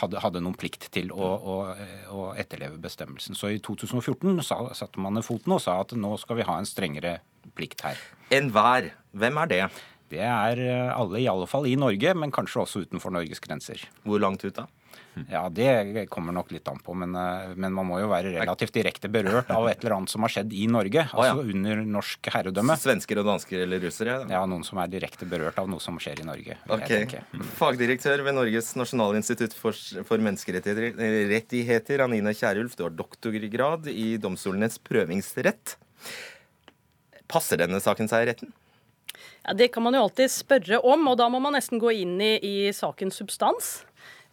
[0.00, 1.56] hadde, hadde, noen plikt til å, å,
[2.10, 3.38] å, etterleve bestemmelsen.
[3.38, 6.58] Så i 2014 sa, satte man ned foten og sa at nå skal vi ha
[6.58, 7.18] en strengere
[7.56, 8.00] plikt her.
[8.34, 8.90] Enhver.
[9.16, 9.62] Hvem er det?
[10.12, 13.82] Det er eh, alle, i alle fall i Norge, men kanskje også utenfor Norges grenser.
[14.06, 14.66] Hvor langt ut da?
[15.30, 18.74] Ja, Det kommer nok litt an på, men, eh, men, man må jo være relativt
[18.76, 21.06] direkte berørt av et eller annet som har skjedd i Norge.
[21.06, 21.54] altså oh, ja.
[21.54, 22.76] under norsk herredømme.
[22.80, 24.18] Svensker og dansker eller russere?
[24.30, 26.58] Ja, noen som er direkte berørt av noe som skjer i Norge.
[26.68, 27.16] Ok.
[27.56, 29.76] Fagdirektør ved Norges nasjonalinstitutt for,
[30.08, 32.76] for menneskerettigheter, Anine Kierulf.
[32.76, 35.78] Du har doktorgrad i domstolenes prøvingsrett.
[37.26, 38.54] Passer denne saken seg i retten?
[39.46, 42.18] Ja, Det kan man jo alltid spørre om, og da må man nesten gå inn
[42.20, 43.78] i, i sakens substans.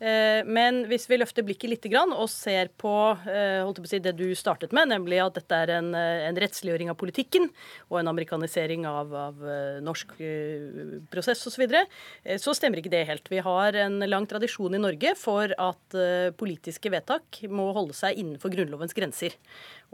[0.04, 2.92] Eh, men hvis vi løfter blikket litt og ser på,
[3.24, 6.90] eh, på si, det du startet med, nemlig at dette er en, eh, en rettsliggjøring
[6.92, 7.48] av politikken
[7.90, 9.36] og en amerikanisering av, av
[9.82, 10.12] norsk
[11.10, 11.86] prosess osv., så,
[12.40, 13.30] så stemmer ikke det helt.
[13.32, 15.98] Vi har en lang tradisjon i Norge for at
[16.38, 19.36] politiske vedtak må holde seg innenfor Grunnlovens grenser.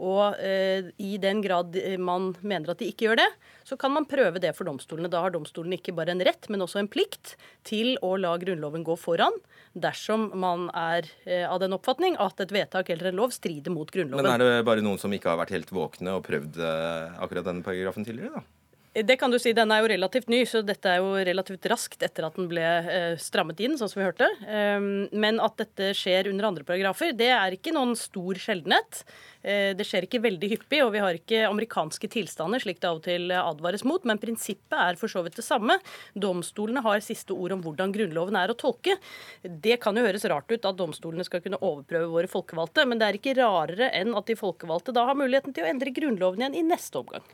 [0.00, 3.28] Og eh, i den grad man mener at de ikke gjør det,
[3.68, 5.10] så kan man prøve det for domstolene.
[5.12, 7.36] Da har domstolene ikke bare en rett, men også en plikt
[7.68, 9.36] til å la Grunnloven gå foran
[9.78, 13.90] dersom man er eh, av den oppfatning at et vedtak eller en lov strider mot
[13.90, 14.26] Grunnloven.
[14.26, 17.46] Men er det bare noen som ikke har vært helt våkne og prøvd eh, akkurat
[17.46, 18.48] denne paragrafen tidligere, da?
[18.90, 19.52] Det kan du si.
[19.54, 22.64] Den er jo relativt ny, så dette er jo relativt raskt etter at den ble
[22.66, 24.26] eh, strammet inn, sånn som vi hørte.
[24.42, 29.04] Um, men at dette skjer under andre paragrafer, det er ikke noen stor sjeldenhet.
[29.42, 33.00] Eh, Det skjer ikke veldig hyppig, og vi har ikke amerikanske tilstander, slik det av
[33.00, 35.78] og til advares mot, men prinsippet er for så vidt det samme.
[36.14, 38.98] Domstolene har siste ord om hvordan Grunnloven er å tolke.
[39.42, 43.08] Det kan jo høres rart ut at domstolene skal kunne overprøve våre folkevalgte, men det
[43.08, 46.60] er ikke rarere enn at de folkevalgte da har muligheten til å endre Grunnloven igjen
[46.60, 47.24] i neste omgang.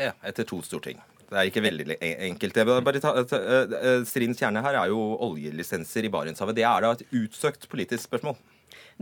[0.00, 0.98] Ja, etter to storting.
[1.32, 1.96] Det er ikke veldig
[2.28, 2.58] enkelt.
[3.00, 4.98] Ta, eh, Stridens kjerne her er jo
[5.30, 6.58] oljelisenser i Barentshavet.
[6.58, 8.36] Det er da et utsøkt politisk spørsmål.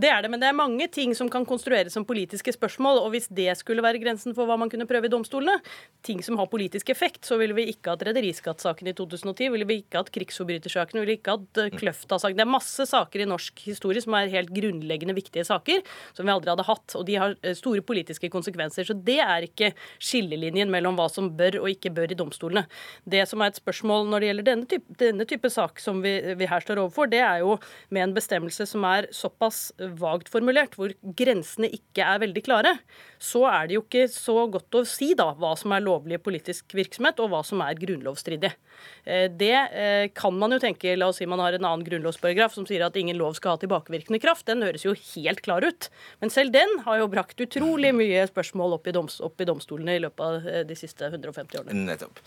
[0.00, 3.02] Det er det, men det er mange ting som kan konstrueres som politiske spørsmål.
[3.02, 5.58] Og hvis det skulle være grensen for hva man kunne prøve i domstolene,
[6.06, 9.80] ting som har politisk effekt, så ville vi ikke hatt rederiskattsaken i 2010, ville vi
[9.82, 12.38] ikke hatt krigsforbrytersaken, ville vi ikke hatt eh, Kløfta-saken.
[12.38, 15.82] Det er masse saker i norsk historie som er helt grunnleggende viktige saker,
[16.16, 16.96] som vi aldri hadde hatt.
[16.96, 18.88] Og de har eh, store politiske konsekvenser.
[18.88, 22.64] Så det er ikke skillelinjen mellom hva som bør og ikke bør i domstolene.
[23.04, 26.16] Det som er et spørsmål når det gjelder denne type, denne type sak som vi,
[26.40, 27.58] vi her står overfor, det er jo
[27.92, 29.68] med en bestemmelse som er såpass
[29.98, 32.76] vagt formulert, hvor grensene ikke er veldig klare,
[33.20, 36.74] så er det jo ikke så godt å si da hva som er lovlig politisk
[36.76, 38.52] virksomhet, og hva som er grunnlovsstridig.
[39.04, 42.54] Eh, Det eh, kan man jo tenke, la oss si man har en annen grunnlovsparagraf
[42.56, 44.46] som sier at ingen lov skal ha tilbakevirkende kraft.
[44.48, 45.90] Den høres jo helt klar ut.
[46.20, 49.98] Men selv den har jo brakt utrolig mye spørsmål opp i, doms, opp i domstolene
[49.98, 51.86] i løpet av eh, de siste 150 årene.
[51.90, 52.20] Nettopp.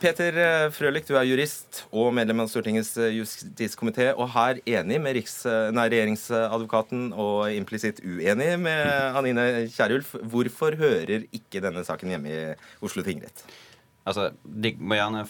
[0.00, 0.40] Peter
[0.74, 5.40] Frølich, du er jurist og medlem av Stortingets justiskomité, og her enig med riks,
[5.74, 10.14] nei, regjeringsadvokaten og implisitt uenig med Anine Kierulf.
[10.32, 12.44] Hvorfor hører ikke denne saken hjemme i
[12.84, 13.44] Oslo tingrett?
[14.08, 15.24] Altså, De må gjerne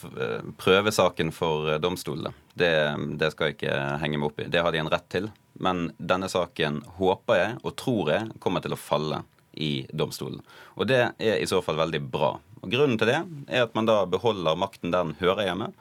[0.60, 2.30] prøve saken for eh, domstolene.
[2.58, 2.70] Det,
[3.18, 4.48] det skal jeg ikke henge meg opp i.
[4.50, 5.30] Det har de en rett til.
[5.58, 9.24] Men denne saken håper jeg og tror jeg kommer til å falle
[9.58, 10.42] i domstolen.
[10.78, 12.36] Og det er i så fall veldig bra.
[12.62, 13.18] Og Grunnen til det
[13.50, 15.72] er at man da beholder makten den hører hjemme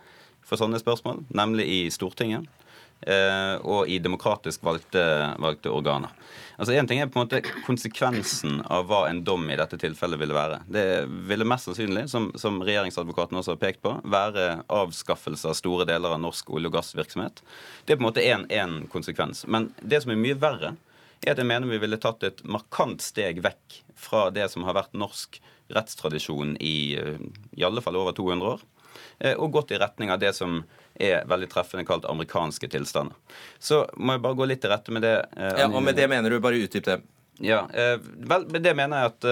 [0.48, 2.48] for sånne spørsmål, nemlig i Stortinget
[2.98, 5.02] og i demokratisk valgte,
[5.40, 6.12] valgte organer.
[6.58, 10.18] Altså Én ting er på en måte konsekvensen av hva en dom i dette tilfellet
[10.18, 10.64] ville være.
[10.66, 10.86] Det
[11.30, 16.16] ville mest sannsynlig, som, som regjeringsadvokaten også har pekt på, være avskaffelse av store deler
[16.16, 17.44] av norsk olje- og gassvirksomhet.
[17.86, 19.44] Det er på en måte én konsekvens.
[19.46, 20.74] Men det som er mye verre,
[21.22, 24.78] er at jeg mener vi ville tatt et markant steg vekk fra det som har
[24.78, 25.38] vært norsk
[25.74, 27.22] rettstradisjon i eh,
[27.54, 28.66] i alle fall over 200 år,
[29.20, 30.64] eh, og gått i retning av det som
[31.00, 33.16] er veldig treffende kalt amerikanske tilstander.
[33.60, 35.16] Så må jeg bare gå litt til rette med det.
[35.38, 37.02] eh, Ja, og med det mener du bare utdyp det.
[37.40, 39.26] Ja, eh, vel, med det mener jeg at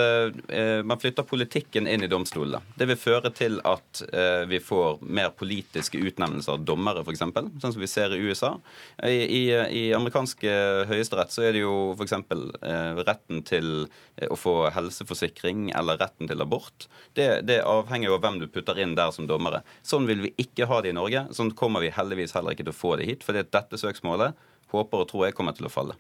[0.54, 2.62] eh, man flytter politikken inn i domstolene.
[2.78, 7.74] Det vil føre til at eh, vi får mer politiske utnevnelser av dommere, f.eks., sånn
[7.74, 8.54] som vi ser i USA.
[9.02, 10.54] I, i, i amerikanske
[10.92, 12.14] høyesterett så er det jo f.eks.
[12.30, 13.88] Eh, retten til
[14.30, 16.86] å få helseforsikring eller retten til abort.
[17.18, 19.64] Det, det avhenger jo av hvem du putter inn der som dommere.
[19.82, 21.26] Sånn vil vi ikke ha det i Norge.
[21.34, 23.26] Sånn kommer vi heldigvis heller ikke til å få det hit.
[23.26, 24.38] fordi dette søksmålet
[24.80, 25.96] håper og tror jeg kommer til å falle.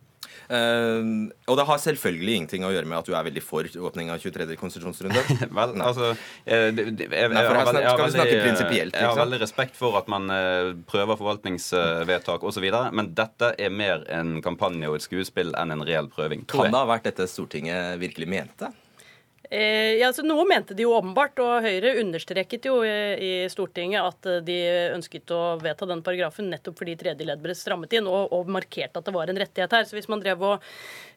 [0.46, 4.12] Uh, og det har selvfølgelig ingenting å gjøre med at du er veldig for åpning
[4.14, 4.58] av 23.
[4.60, 5.22] konsesjonsrunde.
[5.58, 9.42] Vel, altså eh, jeg, Nei, jeg har veldig- jeg har veldig- prinsipielt, Jeg har veldig
[9.42, 15.00] respekt for at man uh, prøver forvaltningsvedtak osv., men dette er mer en kampanje og
[15.00, 16.46] et skuespill enn en reell prøving.
[16.52, 18.74] Kan det ha vært dette Stortinget virkelig mente?
[19.50, 24.30] Eh, ja, Noe mente de jo åpenbart, og Høyre understreket jo i, i Stortinget at
[24.30, 24.58] eh, de
[24.96, 29.02] ønsket å vedta den paragrafen nettopp fordi tredje ledd ble strammet inn, og, og markerte
[29.02, 29.86] at det var en rettighet her.
[29.86, 30.66] Så hvis man drev og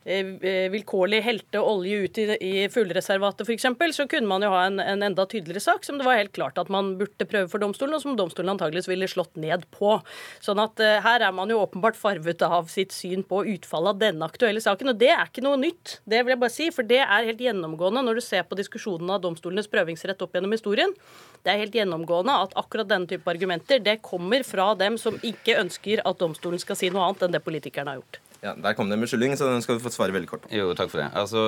[0.04, 5.02] vilkårlig helte olje ut i, i fuglereservatet f.eks., så kunne man jo ha en, en
[5.02, 8.02] enda tydeligere sak som det var helt klart at man burde prøve for domstolen, og
[8.02, 9.96] som domstolen antageligvis ville slått ned på.
[10.44, 14.02] Sånn at eh, her er man jo åpenbart farvet av sitt syn på utfallet av
[14.02, 15.98] denne aktuelle saken, og det er ikke noe nytt.
[16.08, 19.12] Det vil jeg bare si, for det er helt gjennomgående når du ser på diskusjonen
[19.14, 20.94] av domstolenes prøvingsrett opp gjennom historien.
[21.44, 25.58] Det er helt gjennomgående at akkurat denne type argumenter det kommer fra dem som ikke
[25.60, 28.22] ønsker at domstolen skal si noe annet enn det politikerne har gjort.
[28.40, 30.50] Ja, Der kom det en beskyldning, så den skal du få svare veldig kort på.
[30.54, 31.08] Jo, takk for det.
[31.18, 31.42] Altså,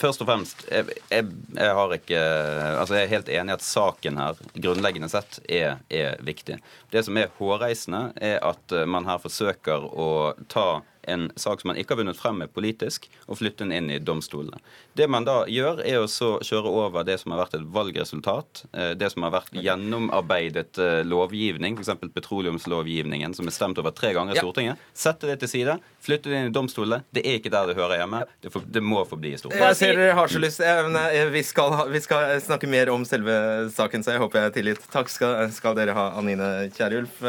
[0.00, 1.26] Først og fremst, jeg, jeg,
[1.58, 5.76] jeg har ikke Altså, jeg er helt enig i at saken her grunnleggende sett er,
[5.92, 6.56] er viktig.
[6.92, 10.08] Det som er hårreisende, er at eh, man her forsøker å
[10.52, 10.66] ta
[11.06, 13.98] en sak som man ikke har vunnet frem med politisk, og flytte den inn i
[14.02, 14.58] domstolene.
[14.96, 18.64] Det man da gjør, er å så kjøre over det som har vært et valgresultat,
[18.72, 21.92] eh, det som har vært gjennomarbeidet eh, lovgivning, f.eks.
[22.16, 24.82] petroleumslovgivningen, som er stemt over tre ganger i Stortinget.
[24.96, 27.02] Sette det til side, flytte det inn i domstolene.
[27.14, 28.22] Det er ikke der det hører hjemme.
[28.42, 29.66] Det, for, det må forbli i Stortinget.
[29.72, 30.60] Jeg ser dere har så lyst.
[30.60, 33.36] Eh, Vi skal, vi skal snakke mer om selve
[33.74, 34.88] saken, så jeg håper jeg er tillit.
[34.92, 37.22] Takk skal, skal dere ha, Anine Kierulf.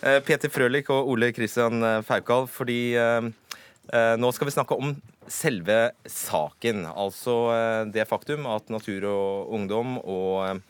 [0.00, 3.26] Eh, Peter Frølich og Ole Kristian Faukal, fordi eh,
[3.92, 4.94] eh, nå skal vi snakke om
[5.30, 6.86] selve saken.
[6.88, 10.64] Altså eh, det faktum at Natur og Ungdom og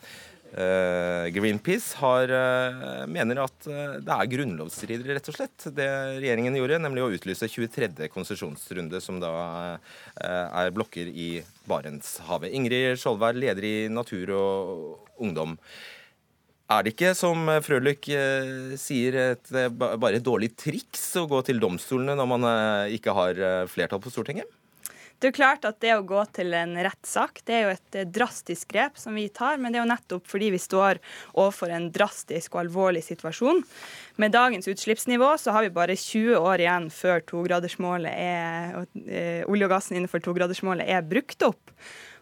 [0.51, 5.87] Eh, Greenpeace har, eh, mener at eh, det er grunnlovsstridig, rett og slett, det
[6.19, 8.09] regjeringen gjorde, nemlig å utlyse 23.
[8.11, 9.31] konsesjonsrunde, som da
[10.19, 11.29] er blokker i
[11.71, 12.51] Barentshavet.
[12.51, 15.55] Ingrid Skjoldvær, leder i Natur og Ungdom.
[16.71, 18.07] Er det ikke, som Frølich
[18.79, 22.47] sier, et, bare et dårlig triks å gå til domstolene når man
[22.95, 24.47] ikke har flertall på Stortinget?
[25.21, 27.97] Det er jo klart at det å gå til en rettssak det er jo et
[27.99, 30.97] eh, drastisk grep som vi tar, men det er jo nettopp fordi vi står
[31.35, 33.61] overfor en drastisk og alvorlig situasjon.
[34.17, 38.73] Med dagens utslippsnivå så har vi bare 20 år igjen før er,
[39.05, 41.77] eh, olje og gassen innenfor togradersmålet er brukt opp.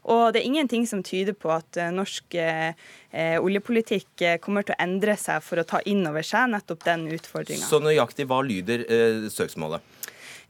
[0.08, 2.74] Og det er ingenting som tyder på at eh, norsk eh,
[3.42, 7.66] oljepolitikk kommer til å endre seg for å ta inn over seg nettopp den utfordringa.
[7.68, 9.84] Så nøyaktig hva lyder eh, søksmålet?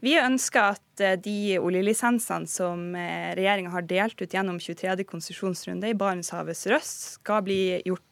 [0.00, 5.04] Vi ønsker at eh, de oljelisensene som eh, regjeringa har delt ut gjennom 23.
[5.08, 8.06] konsesjonsrunde i Barentshavet sørøst, skal bli gjort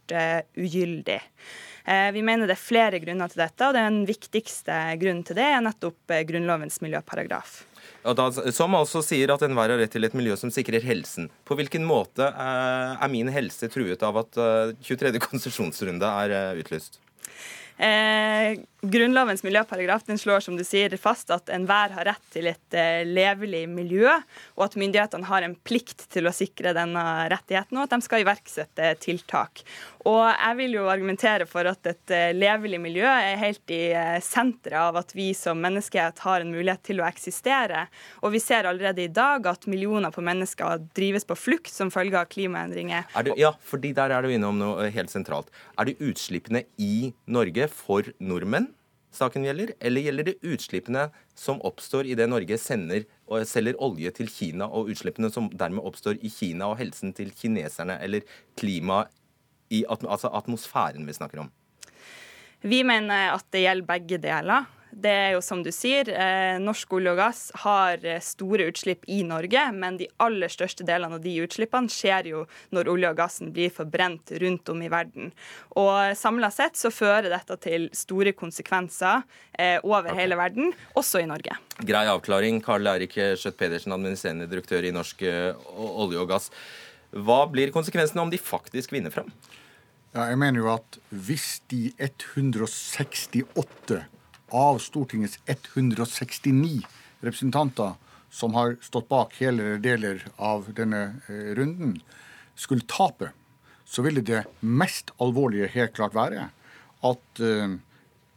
[0.56, 1.18] ugyldig.
[1.84, 5.60] Vi mener det er flere grunner til dette, og den viktigste grunnen til det er
[5.60, 7.58] nettopp Grunnlovens miljøparagraf.
[8.02, 11.26] Da, som altså sier at enhver har rett til et miljø som sikrer helsen.
[11.48, 14.38] På hvilken måte er min helse truet av at
[14.86, 15.18] 23.
[15.26, 17.00] konsesjonsrunde er utlyst?
[17.78, 22.74] Eh, Grunnlovens miljøparagraf den slår som du sier, fast at enhver har rett til et
[22.78, 24.12] eh, levelig miljø,
[24.54, 27.02] og at myndighetene har en plikt til å sikre denne
[27.32, 29.64] rettigheten, og at de skal iverksette tiltak.
[30.06, 34.20] Og jeg vil jo argumentere for at et eh, levelig miljø er helt i eh,
[34.22, 37.88] senteret av at vi som menneskehet har en mulighet til å eksistere.
[38.22, 42.18] Og vi ser allerede i dag at millioner på mennesker drives på flukt som følge
[42.22, 43.10] av klimaendringer.
[43.26, 45.50] Du, ja, fordi der er du innom noe helt sentralt.
[45.74, 48.72] Er det utslippene i Norge for nordmenn
[49.14, 51.08] saken gjelder, eller gjelder det utslippene
[51.38, 55.84] som oppstår i det Norge sender og selger olje til Kina, og utslippene som dermed
[55.88, 58.26] oppstår i Kina, og helsen til kineserne, eller
[58.58, 59.12] klimaet
[59.74, 61.50] i altså atmosfæren vi snakker om?
[62.64, 64.68] Vi mener at det gjelder begge deler.
[64.90, 69.04] Det er jo som du sier, eh, norsk olje og gass har eh, store utslipp
[69.10, 73.20] i Norge, men de aller største delene av de utslippene skjer jo når olje og
[73.20, 75.30] gassen blir forbrent rundt om i verden.
[75.76, 79.22] Og samla sett så fører dette til store konsekvenser
[79.58, 80.22] eh, over okay.
[80.22, 81.58] hele verden, også i Norge.
[81.84, 82.62] Grei avklaring.
[82.64, 86.50] Karl Eirik Skjøtt Pedersen, administrerende direktør i Norsk olje og gass.
[87.12, 89.28] Hva blir konsekvensene om de faktisk vinner fram?
[90.14, 94.06] Ja, jeg mener jo at hvis de 168
[94.50, 96.82] av Stortingets 169
[97.20, 97.96] representanter
[98.30, 102.00] som har stått bak hele eller deler av denne eh, runden,
[102.54, 103.30] skulle tape,
[103.88, 106.50] så ville det mest alvorlige helt klart være
[107.06, 107.78] at eh,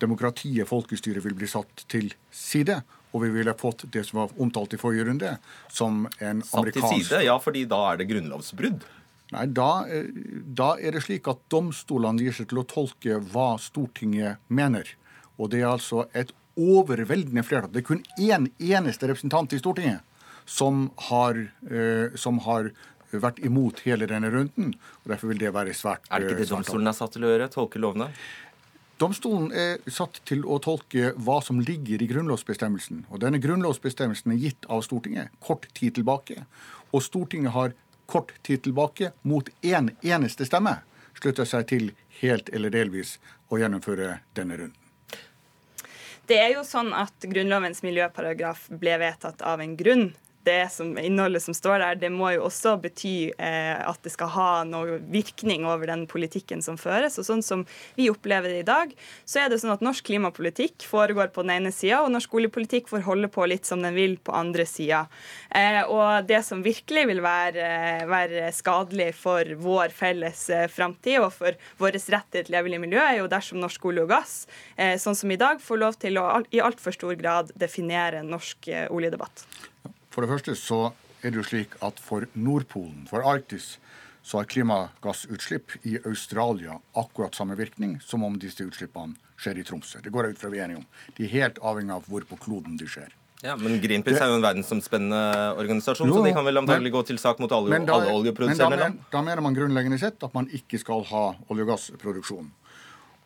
[0.01, 2.82] demokratiet, folkestyret, vil bli satt til side.
[3.12, 5.36] Og vi ville fått det som var omtalt i forrige runde,
[5.68, 7.24] som en amerikansk Satt til side?
[7.28, 8.86] Ja, fordi da er det grunnlovsbrudd?
[9.32, 10.07] Nei, da, eh,
[10.59, 14.88] da, er det slik at domstolene gir seg til å tolke hva Stortinget mener.
[15.40, 17.72] Og det er altså et overveldende flertall.
[17.72, 20.02] Det er kun én eneste representant i Stortinget
[20.46, 21.38] som har,
[21.70, 22.72] eh, som har
[23.12, 24.74] vært imot hele denne runden.
[25.04, 27.24] og Derfor vil det være svært Er det ikke det eh, domstolen er satt til
[27.24, 27.50] å gjøre?
[27.52, 28.10] Tolke lovene?
[29.02, 33.06] Domstolen er satt til å tolke hva som ligger i grunnlovsbestemmelsen.
[33.10, 36.46] Og denne grunnlovsbestemmelsen er gitt av Stortinget kort tid tilbake.
[36.94, 37.74] Og Stortinget har
[38.06, 40.82] kort tid tilbake mot én en eneste stemme
[41.22, 43.18] slutta seg til helt eller delvis
[43.50, 44.81] å gjennomføre denne runden.
[46.32, 50.06] Det er jo sånn at Grunnlovens miljøparagraf ble vedtatt av en grunn
[50.48, 54.32] det som, innholdet som står der, det må jo også bety eh, at det skal
[54.36, 57.18] ha noe virkning over den politikken som føres.
[57.22, 57.66] Og sånn som
[57.98, 58.94] vi opplever det i dag,
[59.26, 62.89] så er det sånn at norsk klimapolitikk foregår på den ene sida, og norsk oljepolitikk
[62.92, 65.06] får holde på litt som den vil på andre sida.
[65.50, 71.32] Eh, og det som virkelig vil være, være skadelig for vår felles eh, framtid og
[71.36, 74.36] for vår rett til et levelig miljø, er jo dersom norsk olje og gass,
[74.76, 78.72] eh, sånn som i dag, får lov til å i altfor stor grad definere norsk
[78.72, 79.46] eh, oljedebatt.
[80.12, 80.91] For det første så
[81.22, 83.78] er det jo slik at for Nordpolen, for Arktis,
[84.22, 90.01] så har klimagassutslipp i Australia akkurat samme virkning som om disse utslippene skjer i Tromsø.
[90.03, 90.86] Det går jeg ut fra vi er enige om.
[91.18, 93.09] De er helt avhengig av hvor på kloden de skjer.
[93.41, 95.22] Ja, Men Greenpeace det, er jo en verdensomspennende
[95.57, 98.78] organisasjon, jo, så de kan vel antagelig gå til sak mot alle, da, alle oljeproduserende
[98.84, 98.99] land?
[99.09, 102.51] Da mener man grunnleggende sett at man ikke skal ha olje- og gassproduksjon.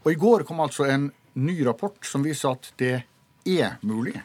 [0.05, 2.93] Og I går kom altså en ny rapport som viser at det
[3.43, 4.15] er mulig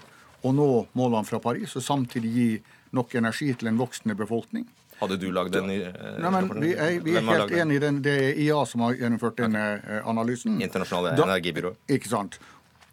[0.42, 0.68] å nå
[0.98, 2.50] målene fra Paris og samtidig gi
[2.96, 4.66] nok energi til en voksende befolkning.
[5.00, 5.70] Hadde du lagd den?
[5.72, 8.00] Eh, Nei, men vi, er, vi er helt enig i den.
[8.04, 10.02] Det er IA som har gjennomført denne okay.
[10.12, 10.58] analysen.
[10.60, 11.72] Internasjonale da, energibyrå.
[11.96, 12.36] Ikke sant.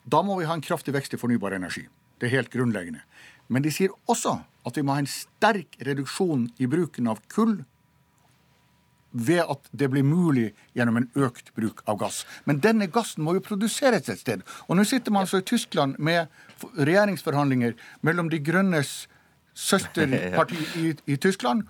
[0.08, 1.84] Da må vi ha en kraftig vekst i fornybar energi.
[2.18, 3.04] Det er helt grunnleggende.
[3.52, 4.38] Men de sier også
[4.68, 7.60] at vi må ha en sterk reduksjon i bruken av kull,
[9.18, 12.22] ved at det blir mulig gjennom en økt bruk av gass.
[12.46, 14.46] Men denne gassen må jo produseres et sted.
[14.68, 16.28] Og nå sitter man altså i Tyskland med
[16.78, 19.08] regjeringsforhandlinger mellom De grønnes
[19.58, 21.66] søsterparti i, i Tyskland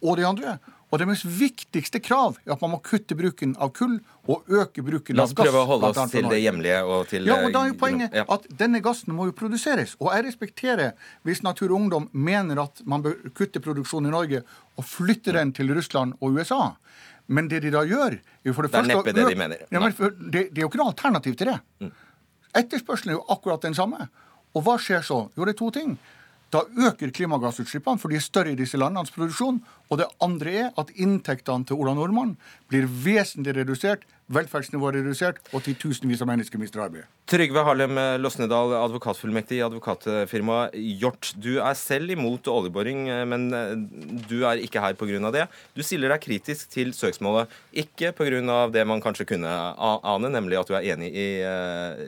[0.00, 0.58] og de andre.
[0.90, 5.20] Og deres viktigste krav er at man må kutte bruken av kull og øke bruken
[5.20, 5.36] av gass.
[5.38, 7.70] La oss prøve å holde oss til det hjemlige og til Ja, og da er
[7.70, 8.24] jo eh, poenget ja.
[8.34, 9.94] at denne gassen må jo produseres.
[10.02, 14.42] Og jeg respekterer hvis Natur og Ungdom mener at man bør kutte produksjonen i Norge
[14.74, 16.72] og flytte den til Russland og USA.
[17.30, 18.90] Men det de da gjør er jo for det, første...
[18.90, 19.66] Det er neppe det de mener.
[19.70, 21.60] Ja, men det, det er jo ikke noe alternativ til det.
[21.78, 21.92] Mm.
[22.58, 24.08] Etterspørselen er jo akkurat den samme.
[24.58, 25.28] Og hva skjer så?
[25.38, 25.94] Jo, det er to ting.
[26.50, 29.60] Da øker klimagassutslippene, for de er større i disse landenes produksjon.
[29.90, 32.36] Og det andre er at inntektene til Ola Nordmann
[32.70, 37.08] blir vesentlig redusert, velferdsnivået redusert, og titusenvis av mennesker mister arbeid.
[37.30, 41.32] Trygve Harlem Losnedal, advokatfullmektig i advokatfirmaet Hjort.
[41.38, 43.48] Du er selv imot oljeboring, men
[44.30, 45.32] du er ikke her pga.
[45.34, 45.48] det.
[45.74, 48.68] Du stiller deg kritisk til søksmålet, ikke pga.
[48.70, 52.02] det man kanskje kunne ane, nemlig at du er enig i eh,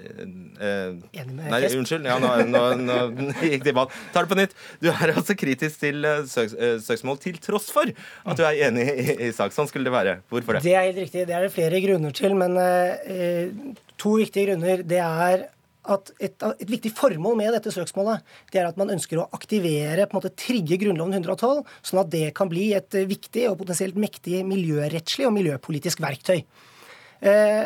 [0.62, 2.06] eh, Enig med Nei, unnskyld.
[2.06, 2.98] Ja, nå, nå, nå
[3.42, 3.90] gikk det i ball.
[4.14, 4.54] Tar det på nytt.
[4.82, 6.54] Du er altså kritisk til eh, søks,
[6.86, 9.54] søksmål til tross for at du er enig i, i sak.
[9.54, 10.18] Sånn skulle det være.
[10.32, 10.66] Hvorfor det?
[10.66, 11.26] Det er helt riktig.
[11.28, 14.84] Det er det flere grunner til, men eh, to viktige grunner.
[14.86, 15.48] Det er
[15.92, 20.06] at et, et viktig formål med dette søksmålet det er at man ønsker å aktivere,
[20.06, 23.58] på en måte trigge Grunnloven 112, sånn at det kan bli et eh, viktig og
[23.64, 26.42] potensielt mektig miljørettslig og miljøpolitisk verktøy.
[27.22, 27.64] Eh,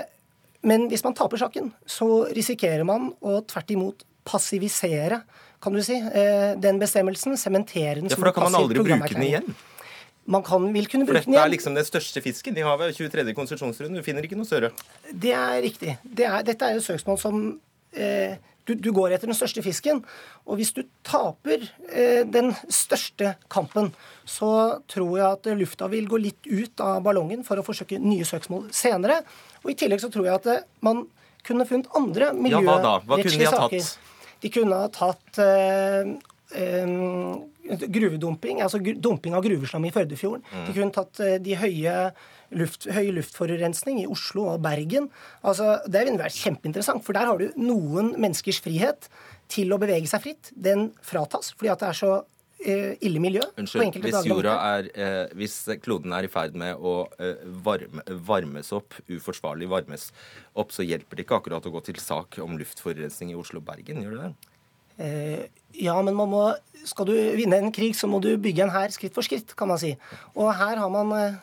[0.67, 5.21] men hvis man taper saken, så risikerer man å tvert imot passivisere
[5.63, 7.37] kan du si, eh, den bestemmelsen.
[7.41, 9.55] Sementere den Ja, for da kan man aldri bruke den igjen.
[10.27, 11.39] Man kan, vil kunne bruke den igjen.
[11.39, 12.97] For dette er liksom den største fisken i havet.
[12.99, 13.31] 23.
[13.37, 14.03] konsesjonsrunde.
[14.03, 14.73] Du finner ikke noe større.
[15.13, 15.97] Det er riktig.
[16.03, 17.41] Det er, dette er jo søksmål som
[17.95, 18.35] eh,
[18.67, 20.03] du, du går etter den største fisken.
[20.47, 21.63] Og hvis du taper
[21.93, 23.93] eh, den største kampen,
[24.27, 24.51] så
[24.91, 28.69] tror jeg at lufta vil gå litt ut av ballongen for å forsøke nye søksmål
[28.75, 29.21] senere.
[29.63, 31.07] Og i tillegg så tror jeg at eh, man
[31.47, 32.97] kunne funnet andre Ja, hva da?
[33.07, 33.87] Hva kunne de miljørettslige ha saker.
[33.87, 34.15] tatt?
[34.43, 36.11] De kunne ha tatt eh,
[36.59, 36.97] eh,
[37.67, 40.45] gruvedumping, altså dumping av gruveslam i Førdefjorden.
[40.53, 40.65] Mm.
[40.69, 41.97] De kunne tatt eh, de høye
[42.55, 45.11] luft, høy luftforurensning i Oslo og Bergen.
[45.43, 49.11] Altså, det ville vært kjempeinteressant, for der har du noen menneskers frihet
[49.53, 50.51] til å bevege seg fritt.
[50.53, 52.13] Den fratas fordi at det er så
[52.65, 53.45] eh, ille miljø.
[53.61, 54.01] Unnskyld.
[54.05, 58.99] Hvis, jorda er, eh, hvis kloden er i ferd med å eh, varme, varmes opp,
[59.11, 60.11] uforsvarlig varmes
[60.55, 63.69] opp, så hjelper det ikke akkurat å gå til sak om luftforurensning i Oslo og
[63.71, 64.53] Bergen, gjør det det?
[64.99, 66.45] Eh, ja, men man må,
[66.89, 69.69] skal du vinne en krig, så må du bygge en hær skritt for skritt, kan
[69.69, 69.93] man si.
[70.37, 71.43] Og her har man eh,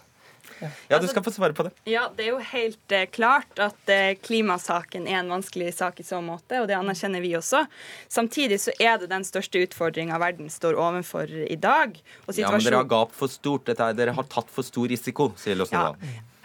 [0.89, 1.73] Ja, du skal få svare på det.
[1.89, 6.07] Ja, det er jo helt eh, klart at eh, klimasaken er en vanskelig sak i
[6.07, 7.65] så måte, og det anerkjenner vi også.
[8.09, 11.97] Samtidig så er det den største utfordringa verden står overfor i dag.
[12.25, 13.67] Og Ja, men dere har gapt for stort.
[13.69, 15.99] Dette er, dere har tatt for stor risiko, sier Losnedal.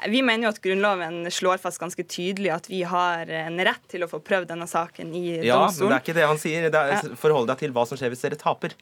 [0.07, 4.07] Vi mener jo at Grunnloven slår fast ganske tydelig at vi har en rett til
[4.07, 6.69] å få prøvd denne saken i Ja, men det er ikke det han sier.
[6.71, 8.77] Det er, Forhold deg til hva som skjer hvis dere taper.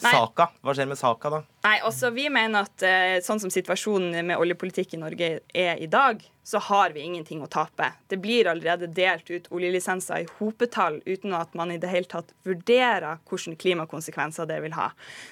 [0.00, 0.12] Nei.
[0.14, 0.48] Saka.
[0.64, 1.40] Hva skjer med saka da?
[1.66, 5.88] Nei, også Vi mener at eh, sånn som situasjonen med oljepolitikk i Norge er i
[5.90, 7.92] dag, så har vi ingenting å tape.
[8.10, 12.32] Det blir allerede delt ut oljelisenser i hopetall uten at man i det hele tatt
[12.42, 14.88] vurderer hvilke klimakonsekvenser det vil ha.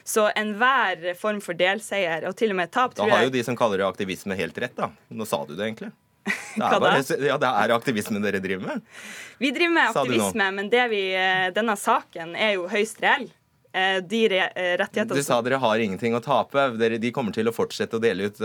[0.07, 3.35] Så enhver form for delseier, og til og med tap, tror jeg Da har jo
[3.35, 4.93] de som kaller det aktivisme, helt rett, da.
[5.11, 5.91] Nå sa du det egentlig.
[6.59, 8.81] Det er, bare, ja, det er aktivismen dere driver med.
[9.41, 13.29] Vi driver med aktivisme, men det vi, eh, denne saken er jo høyst reell.
[13.73, 16.67] Eh, De eh, rettighetene Du sa dere har ingenting å tape.
[16.79, 18.43] Dere, de kommer til å fortsette å dele ut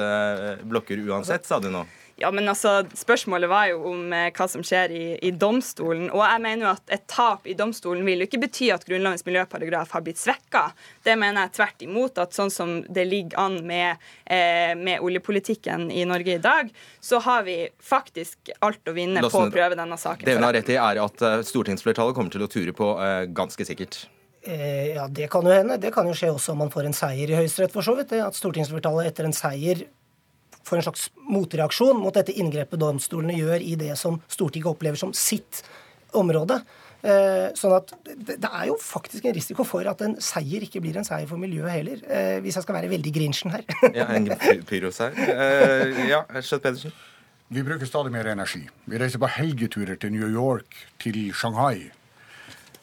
[0.70, 1.84] blokker uansett, sa du nå.
[2.22, 6.09] Ja, men altså, Spørsmålet var jo om eh, hva som skjer i, i domstolen.
[6.14, 9.26] Og jeg mener jo at et tap i domstolen vil jo ikke bety at Grunnlovens
[9.26, 10.68] miljøparagraf har blitt svekka.
[11.05, 12.22] Det mener jeg tvert imot.
[12.22, 16.70] At sånn som det ligger an med, eh, med oljepolitikken i Norge i dag,
[17.01, 20.28] så har vi faktisk alt å vinne på å prøve denne saken.
[20.28, 23.24] Det hun har rett i, er at uh, stortingsflertallet kommer til å ture på uh,
[23.34, 24.03] ganske sikkert.
[24.43, 25.78] Eh, ja, Det kan jo hende.
[25.78, 28.11] Det kan jo skje også om man får en seier i Høyesterett, for så vidt.
[28.11, 29.86] Det at stortingsflertallet etter en seier
[30.64, 35.14] får en slags motreaksjon mot dette inngrepet domstolene gjør i det som Stortinget opplever som
[35.18, 35.64] sitt
[36.18, 36.61] område.
[37.03, 40.95] Eh, sånn at det, er jo faktisk en risiko for at en seier ikke blir
[40.95, 42.03] en seier for miljøet heller.
[42.07, 43.66] Eh, hvis jeg skal være veldig grinchen her.
[43.97, 45.18] Ja, en py- her.
[45.34, 46.95] Eh, ja, Skjøtt Pedersen.
[47.53, 48.64] Vi bruker stadig mer energi.
[48.89, 51.91] Vi reiser på helgeturer til New York, til Shanghai.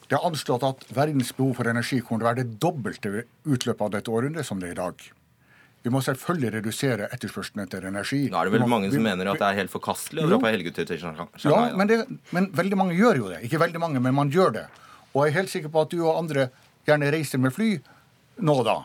[0.05, 3.51] Det er anslått at verdens behov for energi kommer til å være det dobbelte ved
[3.55, 5.03] utløpet av dette århundret som det er i dag.
[5.83, 8.29] Vi må selvfølgelig redusere etterspørselen etter energi.
[8.29, 10.29] Nå er det vel må- mange som vi- mener at det er helt forkastelig å
[10.29, 11.25] dra på helgetur til Shanghai.
[11.43, 13.41] Ja, men, det, men veldig mange gjør jo det.
[13.49, 14.67] Ikke veldig mange, men man gjør det.
[15.15, 16.49] Og jeg er helt sikker på at du og andre
[16.87, 17.79] gjerne reiser med fly
[18.41, 18.77] nå og da.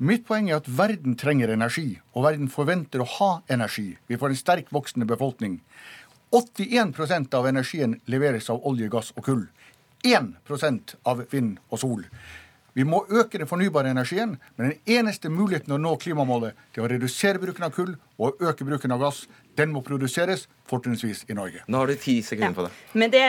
[0.00, 3.96] Mitt poeng er at verden trenger energi, og verden forventer å ha energi.
[4.08, 5.60] Vi får en sterk voksende befolkning.
[6.32, 9.46] 81% av energien leveres av olje, gass og kull.
[10.04, 12.04] 1% av vind og sol.
[12.78, 16.90] Vi må øke den fornybare energien, men den eneste muligheten å nå klimamålet til å
[16.92, 19.24] redusere bruken av kull og øke bruken av gass.
[19.58, 21.64] Den må produseres, fortrinnsvis i Norge.
[21.66, 22.70] Nå har du ti sekunder på det.
[23.02, 23.24] Med det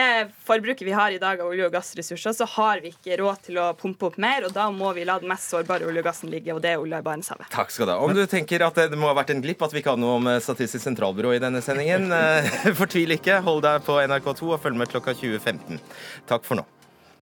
[0.46, 3.58] forbruket vi har i dag av olje- og gassressurser, så har vi ikke råd til
[3.58, 6.30] å pumpe opp mer, og da må vi la den mest sårbare olje og gassen
[6.30, 7.50] ligge, og det er olja i Barentshavet.
[7.50, 7.98] Takk skal du ha.
[8.06, 10.20] Om du tenker at det må ha vært en glipp at vi ikke hadde noe
[10.22, 13.42] om Statistisk sentralbyrå i denne sendingen, eh, fortvil ikke.
[13.50, 15.82] Hold deg på NRK2 og følg med klokka 20.15.
[16.30, 16.70] Takk for nå.